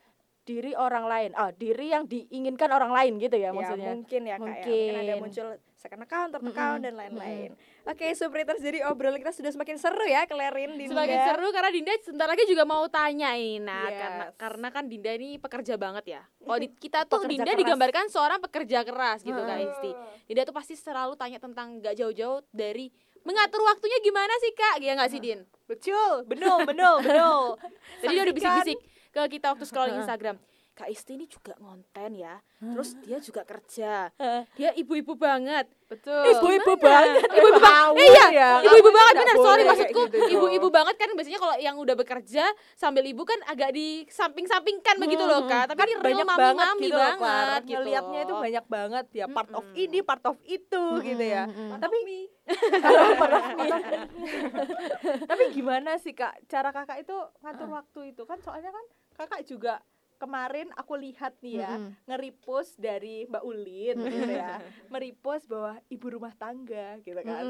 [0.46, 1.30] diri orang lain.
[1.36, 3.92] Oh, diri yang diinginkan orang lain gitu ya, Ya, maksudnya.
[3.92, 4.46] mungkin ya kak ya.
[4.46, 5.20] Mungkin ada Mungkin.
[5.20, 5.48] muncul
[5.86, 7.54] second account, third account dan lain-lain.
[7.86, 10.98] Oke, Supriters jadi obrolan kita sudah semakin seru ya, Kelerin Dinda.
[10.98, 13.62] Semakin seru karena Dinda sebentar lagi juga mau tanya ini.
[13.62, 13.94] Nah, Yes.
[13.96, 16.22] karena karena kan Dinda ini pekerja banget ya.
[16.42, 17.60] Kalau di, kita tuh Pekerja Dinda keras.
[17.62, 19.70] digambarkan seorang pekerja keras gitu Kak Heeh.
[19.70, 19.90] Isti.
[20.26, 22.90] Dinda tuh pasti selalu tanya tentang gak jauh-jauh dari
[23.22, 24.82] mengatur waktunya gimana sih Kak?
[24.82, 25.46] Ya nggak sih Din?
[25.66, 27.42] Betul, betul, betul, betul.
[28.02, 28.78] Tadi dia udah bisik-bisik
[29.10, 30.36] ke kita waktu scrolling Instagram.
[30.76, 32.36] Kak Isti ini juga ngonten ya.
[32.60, 34.12] Terus dia juga kerja.
[34.60, 35.72] Dia ibu-ibu banget.
[35.88, 36.36] Betul.
[36.36, 37.24] Ibu-ibu banget.
[37.32, 37.96] Ibu-ibu banget.
[37.96, 39.36] Eh, iya, ibu-ibu banget benar.
[39.40, 40.02] Sorry maksudku
[40.36, 42.44] ibu-ibu banget kan biasanya kalau yang udah bekerja
[42.76, 45.72] sambil ibu kan agak di samping-sampingkan begitu loh Kak.
[45.72, 47.80] Tapi kan ini real banyak banget mami-mami gitu banget gitu.
[47.80, 51.48] Ngeliatnya itu banyak banget ya part of ini, part of itu gitu ya.
[51.80, 51.96] Tapi
[55.30, 58.22] Tapi gimana sih Kak cara Kakak itu ngatur waktu itu?
[58.28, 58.84] Kan soalnya kan
[59.16, 59.80] Kakak juga
[60.16, 61.92] kemarin aku lihat nih ya Mm-mm.
[62.04, 64.58] nge-repost dari Mbak Ulin gitu ya.
[64.88, 67.44] Merepost bahwa ibu rumah tangga gitu kan.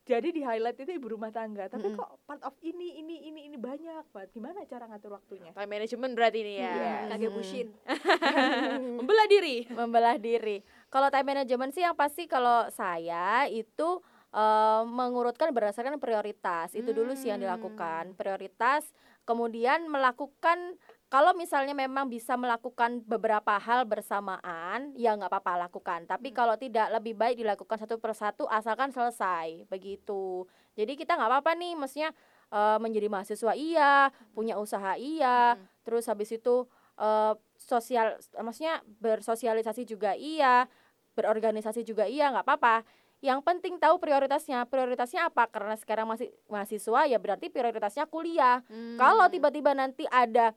[0.00, 1.94] Jadi di highlight itu ibu rumah tangga, tapi Mm-mm.
[1.94, 4.32] kok part of ini ini ini ini banyak banget.
[4.32, 5.52] Gimana cara ngatur waktunya?
[5.52, 6.72] Time management berarti ini ya.
[6.72, 6.94] Iya.
[7.10, 7.68] Kage bushin.
[8.98, 9.56] Membelah diri.
[9.68, 10.56] membelah diri.
[10.88, 14.00] Kalau time management sih yang pasti kalau saya itu
[14.30, 16.72] eh, mengurutkan berdasarkan prioritas.
[16.72, 17.46] Itu dulu sih yang Hmm.
[17.46, 18.04] dilakukan.
[18.14, 18.90] Prioritas
[19.22, 20.74] kemudian melakukan
[21.10, 26.06] kalau misalnya memang bisa melakukan beberapa hal bersamaan, ya nggak apa-apa lakukan.
[26.06, 30.46] Tapi kalau tidak, lebih baik dilakukan satu persatu asalkan selesai, begitu.
[30.78, 32.14] Jadi kita nggak apa-apa nih, maksudnya
[32.54, 40.14] eh, menjadi mahasiswa iya, punya usaha iya, terus habis itu eh, sosial, maksudnya bersosialisasi juga
[40.14, 40.70] iya,
[41.18, 42.86] berorganisasi juga iya, nggak apa-apa.
[43.18, 44.64] Yang penting tahu prioritasnya.
[44.64, 45.44] Prioritasnya apa?
[45.50, 48.64] Karena sekarang masih mahasiswa ya berarti prioritasnya kuliah.
[48.96, 50.56] Kalau tiba-tiba nanti ada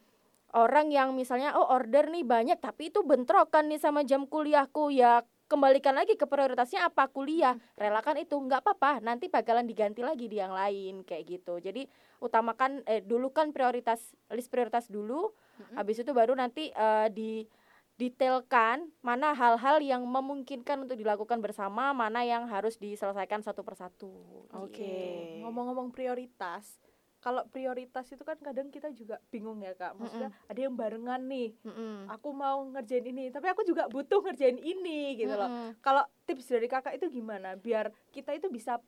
[0.54, 5.26] orang yang misalnya oh order nih banyak tapi itu bentrokan nih sama jam kuliahku ya
[5.50, 10.42] kembalikan lagi ke prioritasnya apa kuliah relakan itu nggak apa-apa nanti bakalan diganti lagi di
[10.42, 11.86] yang lain kayak gitu jadi
[12.24, 14.02] utamakan eh dulu kan prioritas
[14.34, 15.34] list prioritas dulu
[15.78, 17.46] habis itu baru nanti eh, di
[17.94, 24.10] detailkan mana hal-hal yang memungkinkan untuk dilakukan bersama mana yang harus diselesaikan satu persatu
[24.58, 25.46] Oke, gitu.
[25.46, 26.82] ngomong-ngomong prioritas.
[27.24, 29.96] Kalau prioritas itu kan kadang kita juga bingung ya kak.
[29.96, 31.56] Maksudnya ada yang barengan nih.
[31.64, 32.12] Mm-mm.
[32.12, 35.48] Aku mau ngerjain ini, tapi aku juga butuh ngerjain ini gitu loh.
[35.48, 35.80] Mm-mm.
[35.80, 37.56] Kalau tips dari kakak itu gimana?
[37.56, 38.84] Biar kita itu bisa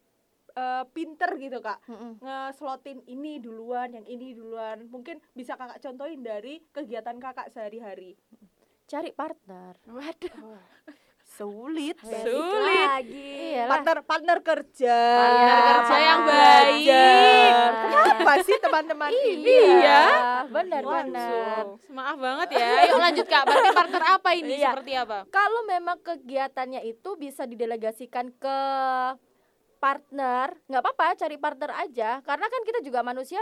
[0.52, 1.80] eh, pinter gitu kak.
[1.88, 2.20] Mm-mm.
[2.20, 4.84] Ngeslotin ini duluan, yang ini duluan.
[4.92, 8.20] Mungkin bisa kakak contohin dari kegiatan kakak sehari-hari.
[8.86, 10.62] cari partner Waduh.
[11.36, 12.00] Sulit.
[12.00, 12.88] Sulit.
[12.88, 13.72] lagi Iyalah.
[13.72, 15.00] Partner partner kerja.
[15.16, 16.64] Partner kerja yang Belajar.
[16.68, 17.62] baik.
[17.72, 19.48] Kenapa sih teman-teman ini?
[19.48, 20.04] Iya,
[20.52, 21.64] benar benar.
[21.88, 22.68] Maaf banget ya.
[22.92, 23.44] Yuk lanjut Kak.
[23.48, 24.54] Berarti partner apa ini?
[24.60, 24.72] Iya.
[24.76, 25.18] Seperti apa?
[25.32, 28.58] Kalau memang kegiatannya itu bisa didelegasikan ke
[29.80, 32.20] partner, nggak apa-apa cari partner aja.
[32.24, 33.40] Karena kan kita juga manusia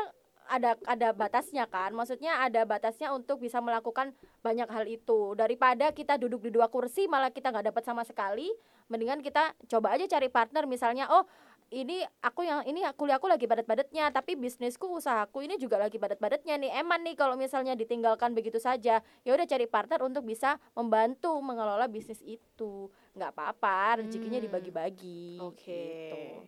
[0.54, 1.90] ada ada batasnya kan.
[1.98, 4.14] Maksudnya ada batasnya untuk bisa melakukan
[4.46, 5.34] banyak hal itu.
[5.34, 8.54] Daripada kita duduk di dua kursi malah kita nggak dapat sama sekali,
[8.94, 11.26] mendingan kita coba aja cari partner misalnya oh
[11.74, 16.72] ini aku yang ini kuliahku lagi padat-padatnya tapi bisnisku usahaku ini juga lagi padat-padatnya nih
[16.86, 21.90] eman nih kalau misalnya ditinggalkan begitu saja ya udah cari partner untuk bisa membantu mengelola
[21.90, 24.46] bisnis itu nggak apa-apa rezekinya Hmm.
[24.50, 24.72] dibagi
[25.38, 25.86] Oke.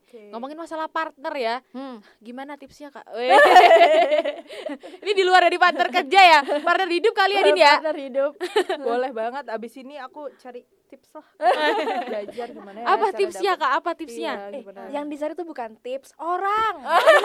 [0.02, 0.34] gitu.
[0.34, 1.56] Ngomongin masalah partner ya.
[1.70, 2.02] Hmm.
[2.18, 3.06] Gimana tipsnya Kak?
[5.06, 6.40] Ini di luar dari partner kerja ya.
[6.62, 7.78] Partner hidup kalian ini ya.
[7.78, 8.32] partner hidup
[8.88, 9.46] Boleh banget.
[9.48, 11.26] Abis ini aku cari tips lah.
[12.08, 12.86] Belajar gimana ya.
[12.88, 13.72] Apa cara tipsnya dapet- Kak?
[13.76, 14.34] Apa tipsnya?
[14.48, 16.74] Iya, Eh, yang dicari tuh bukan tips orang.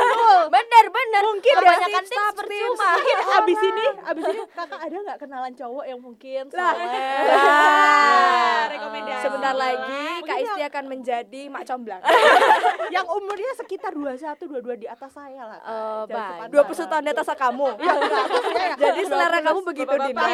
[0.55, 4.81] bener bener Mungkin ya, kebanyakan tips, tips tips, percuma Mungkin abis ini, abis ini kakak
[4.81, 6.75] ada nggak kenalan cowok yang mungkin Lah.
[7.31, 9.23] Nah, rekomendasi.
[9.23, 12.03] Sebentar lagi Kak Isti akan menjadi mak comblang.
[12.91, 15.59] yang umurnya sekitar 21, 22 di atas saya lah.
[15.61, 16.51] Eh, baik.
[16.51, 16.67] sepantaran.
[16.67, 17.69] 20 tahun di atas kamu.
[17.81, 17.95] Ya,
[18.77, 20.27] Jadi selera 20 kamu begitu, Dinda.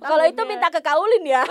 [0.00, 1.42] kalau itu minta ke kaulin ya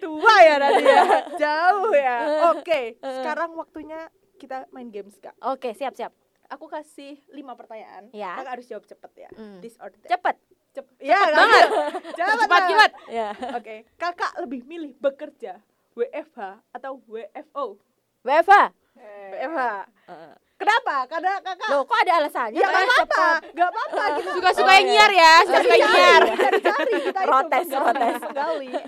[0.00, 1.02] tua ya nanti ya.
[1.38, 2.16] Jauh ya.
[2.52, 5.38] Oke, sekarang waktunya kita main games, Kak.
[5.40, 6.10] oke siap siap
[6.50, 8.12] Aku kasih 5 pertanyaan.
[8.12, 8.36] Ya.
[8.36, 9.30] Kakak harus jawab cepet ya.
[9.32, 9.64] Hmm.
[9.64, 10.08] This or that.
[10.10, 10.36] cepet
[10.72, 10.94] Cepet.
[11.00, 11.68] Ya, banget.
[12.12, 12.68] Cepet, Cepat banget.
[12.68, 12.92] kilat.
[13.08, 15.60] ya Oke, kakak lebih milih bekerja
[15.92, 17.80] WFH atau WFO?
[18.20, 18.68] Weva
[19.32, 19.60] WFH.
[20.62, 20.96] Kenapa?
[21.06, 22.72] Karena kakak loh kok ada alasannya ya Pak?
[22.72, 24.02] nggak apa-apa, nggak apa-apa.
[24.12, 24.84] Kita Suka-suka Oh, iya.
[24.84, 26.22] nyiar ya, suka-suka nyiar.
[26.32, 28.14] cari-cari kita itu Protes, menggali, protes.
[28.22, 28.70] menggali.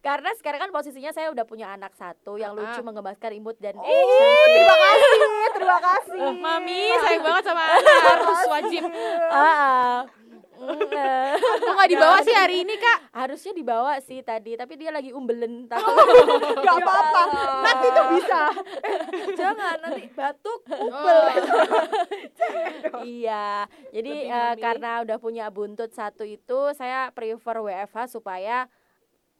[0.00, 2.80] Karena sekarang kan posisinya saya udah punya anak satu yang lucu Ah.
[2.80, 5.20] menggemaskan imut dan terima kasih,
[5.52, 6.20] terima kasih.
[6.34, 8.00] Mami, sayang banget sama anak.
[8.06, 8.82] Harus wajib.
[9.28, 9.96] Ah, ah.
[10.00, 10.29] Mm, eh.
[10.60, 12.98] Kok nggak dibawa sih hari ini Kak?
[13.10, 15.82] harusnya dibawa sih tadi tapi dia lagi umbelen tahu
[16.60, 17.22] Gak apa-apa,
[17.66, 18.42] nanti tuh bisa.
[19.40, 20.60] Jangan nanti batuk.
[23.06, 28.68] iya jadi eh, karena udah punya buntut satu itu saya prefer WFH supaya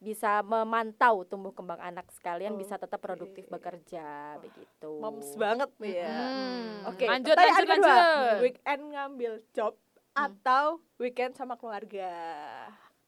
[0.00, 6.16] bisa memantau tumbuh kembang anak sekalian bisa tetap produktif bekerja begitu Moms banget nih ya.
[6.16, 6.88] Hmm.
[6.88, 7.76] Oke, lanjut, lanjut, kedua.
[7.76, 8.36] lanjut.
[8.40, 9.76] Weekend ngambil job
[10.12, 10.64] atau
[10.96, 12.10] weekend sama keluarga?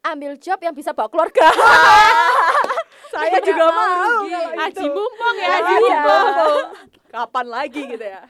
[0.02, 1.46] ambil job yang bisa bawa keluarga
[3.12, 4.26] Saya juga mau.
[4.26, 4.26] kalau
[4.58, 4.90] Aji itu.
[4.90, 6.66] mumpung ya, Iya, Aji mumpung.
[7.06, 8.22] Kapan lagi gitu ya?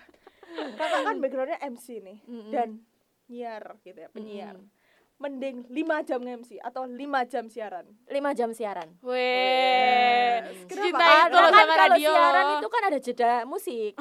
[0.77, 2.53] Kakak kan backgroundnya MC nih Mm-mm.
[2.53, 2.69] dan
[3.25, 4.61] nyiar gitu ya, penyiar.
[4.61, 4.69] Mm.
[5.23, 7.87] Mending 5 jam MC atau 5 jam siaran?
[8.07, 10.83] lima jam siaran Weh, Kenapa?
[10.83, 12.11] cinta itu karena loh kan sama kalau radio.
[12.11, 13.93] siaran itu kan ada jeda musik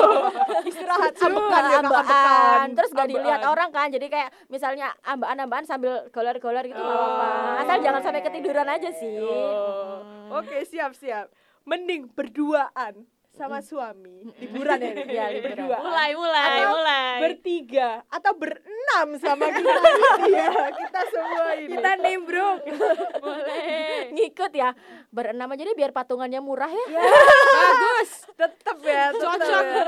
[0.68, 2.66] Istirahat Cuma ambekan ya ambekan.
[2.72, 7.04] terus gak dilihat orang kan jadi kayak misalnya ambaan-ambaan sambil golar-golar gitu nggak Oh.
[7.12, 7.28] apa-apa
[7.60, 10.00] asal jangan sampai ketiduran aja sih Oh.
[10.34, 11.28] Oke, siap siap.
[11.62, 13.04] Mending berduaan
[13.34, 15.30] sama suami liburan ya liburan.
[15.44, 17.14] berdua Mulai, mulai, Atau mulai.
[17.20, 19.90] bertiga atau berenam sama kita
[20.30, 22.58] ya kita semua ini Kita nimbrung.
[23.24, 24.08] Boleh.
[24.10, 24.70] ngikut ya
[25.08, 28.10] berenam aja deh biar patungannya murah ya Bagus.
[28.32, 29.64] tetap ya tetap Cocok.
[29.64, 29.84] ya.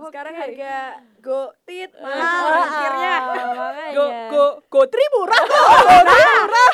[0.00, 0.74] Sekarang harga
[1.18, 3.14] go tit Ah, mahal akhirnya.
[3.24, 3.92] makanya.
[3.92, 5.40] go go go tri murah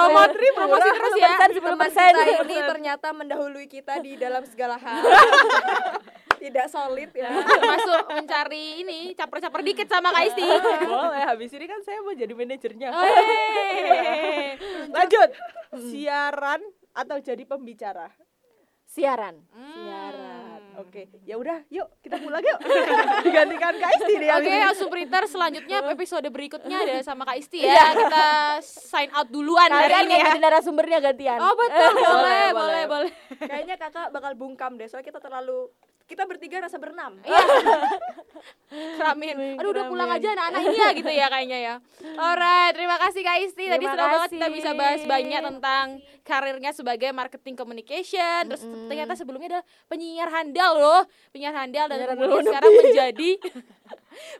[0.00, 1.30] Promo tri, promosi terus ya.
[1.52, 2.12] sepuluh Teman persen
[2.48, 5.04] ini ternyata mendahului kita di dalam segala hal.
[6.40, 7.28] Tidak solid ya.
[7.44, 10.40] Masuk mencari ini, caper-caper dikit sama Kak Isti.
[10.88, 14.56] boleh habis ini kan saya mau jadi manajernya Wey.
[14.96, 15.28] lanjut
[15.90, 16.60] siaran
[16.96, 18.10] atau jadi pembicara
[18.86, 20.29] siaran siaran
[20.80, 22.58] oke ya udah yuk kita pulang yuk
[23.26, 24.64] digantikan Kak Isti nih Oke, ini.
[24.64, 27.76] Asupriter selanjutnya episode berikutnya ada sama Kak Isti ya.
[27.92, 28.28] Kita
[28.64, 30.42] sign out duluan kalian ini yang ya.
[30.48, 33.12] narasumbernya gantian Oh betul, boleh, boleh, boleh.
[33.38, 35.68] Kayaknya kakak bakal bungkam deh, soalnya kita terlalu
[36.10, 37.22] kita bertiga rasa berenam.
[37.22, 37.38] Iya.
[38.98, 39.58] Keramin.
[39.62, 41.74] Aduh udah pulang aja anak-anak ini ya gitu ya kayaknya ya.
[42.18, 43.64] Alright, terima kasih Kak Isti.
[43.70, 45.86] Tadi Terima seru banget kita bisa bahas banyak tentang
[46.26, 48.50] karirnya sebagai marketing communication.
[48.50, 48.90] Terus Mm-mm.
[48.90, 53.30] ternyata sebelumnya adalah penyiar handal loh, penyiar handal dan kemudian sekarang menjadi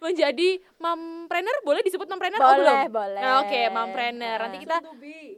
[0.05, 2.65] menjadi mompreneur boleh disebut mompreneur oh belum?
[2.65, 4.39] boleh boleh Nah, Oke, mompreneur.
[4.41, 4.77] Nanti kita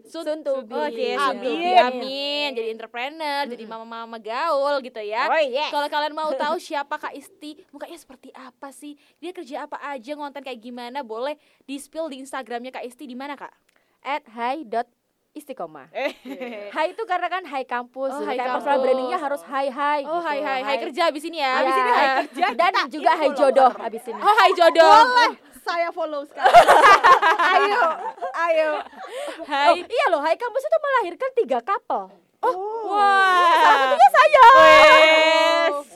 [0.06, 0.74] soon to be.
[0.74, 1.72] Oke, soon to be.
[1.72, 1.78] Amin.
[1.78, 2.48] Amin.
[2.54, 5.26] Jadi entrepreneur, jadi mama-mama gaul gitu ya.
[5.26, 8.94] oh yes Kalau kalian mau tahu siapa Kak Isti, mukanya seperti apa sih?
[9.18, 11.02] Dia kerja apa aja, ngonten kayak gimana?
[11.02, 13.52] Boleh di spill di Instagramnya Kak Isti di mana Kak?
[14.02, 14.90] at hi dot
[15.32, 16.12] istiqomah Eh.
[16.74, 18.62] Hai itu karena kan hai kampus, Oh, jadi hai kayak kampus.
[18.62, 20.00] personal brandingnya harus hai hai.
[20.02, 20.26] Oh, gitu.
[20.26, 21.52] hai hai, hai kerja abis ini ya.
[21.58, 24.18] Abis ini hai kerja dan juga hai jodoh abis ini.
[24.18, 24.92] Oh, hai jodoh.
[25.02, 26.58] boleh saya follow sekarang
[27.54, 27.82] ayo
[28.42, 28.70] ayo
[29.42, 29.70] Hai.
[29.70, 32.10] Oh, iya loh, hai kampus itu melahirkan tiga couple.
[32.40, 33.94] oh Wah.
[34.12, 34.46] Saya.
[34.52, 35.86] Wes.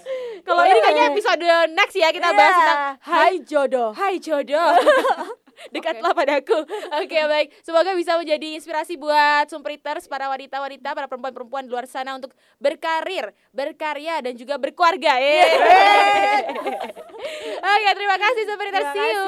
[0.40, 2.58] Kalau ini kayaknya episode next ya kita bahas Iya.
[2.62, 3.90] tentang hai jodoh.
[3.92, 4.70] Hai jodoh.
[5.74, 6.58] Dekatlah padaku.
[7.02, 7.48] Oke baik.
[7.62, 13.32] Semoga bisa menjadi inspirasi buat Sumpriters para wanita-wanita, para perempuan-perempuan di luar sana untuk berkarir,
[13.50, 15.18] berkarya dan juga berkeluarga.
[15.18, 16.40] Yeay.
[17.76, 18.88] Oke terima kasih Sumpriters.
[18.92, 19.26] See you.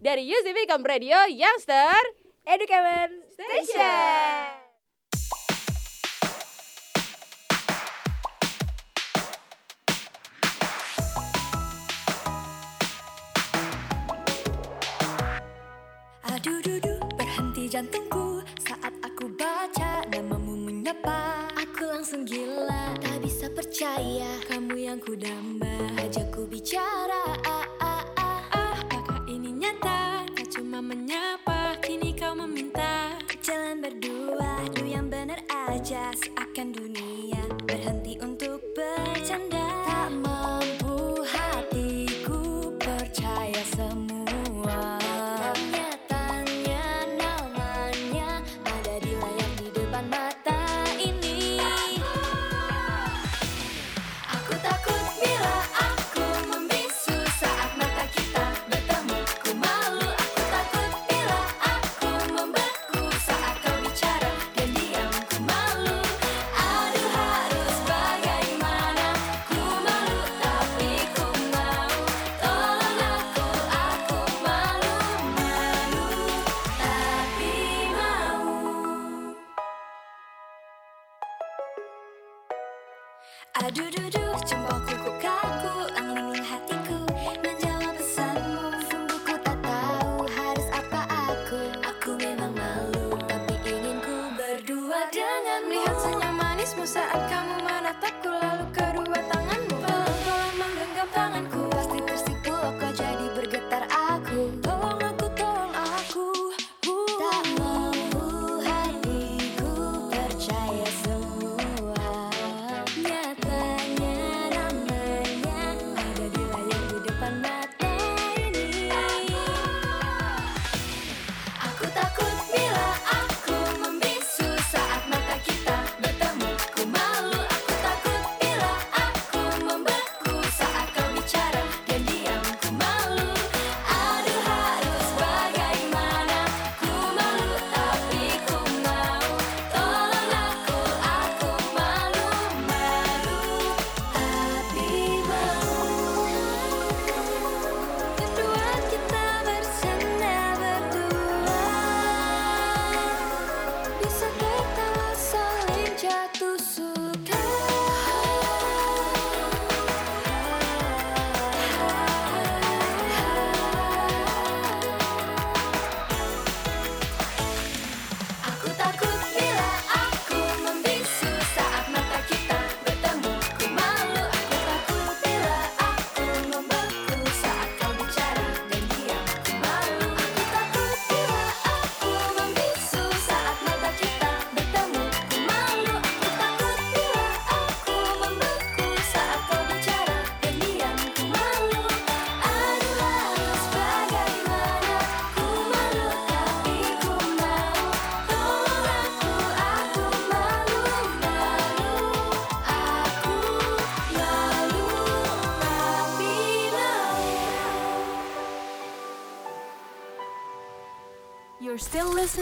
[0.00, 1.98] Dari UCB Com Radio Youngster
[2.46, 4.65] Educamen Station.
[20.86, 24.38] Menyapa Aku langsung gila tak bisa percaya.
[24.46, 27.26] Kamu yang ku damba ajak ku bicara.
[27.42, 28.74] Ah, ah, ah, ah.
[28.86, 30.22] Apakah ini nyata?
[30.30, 33.18] Tak cuma menyapa kini kau meminta.
[33.42, 36.14] Jalan berdua lu yang bener aja.
[36.14, 37.35] Seakan dunia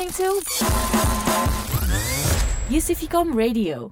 [0.04, 0.54] listening to
[2.68, 3.90] UCVcom Radio.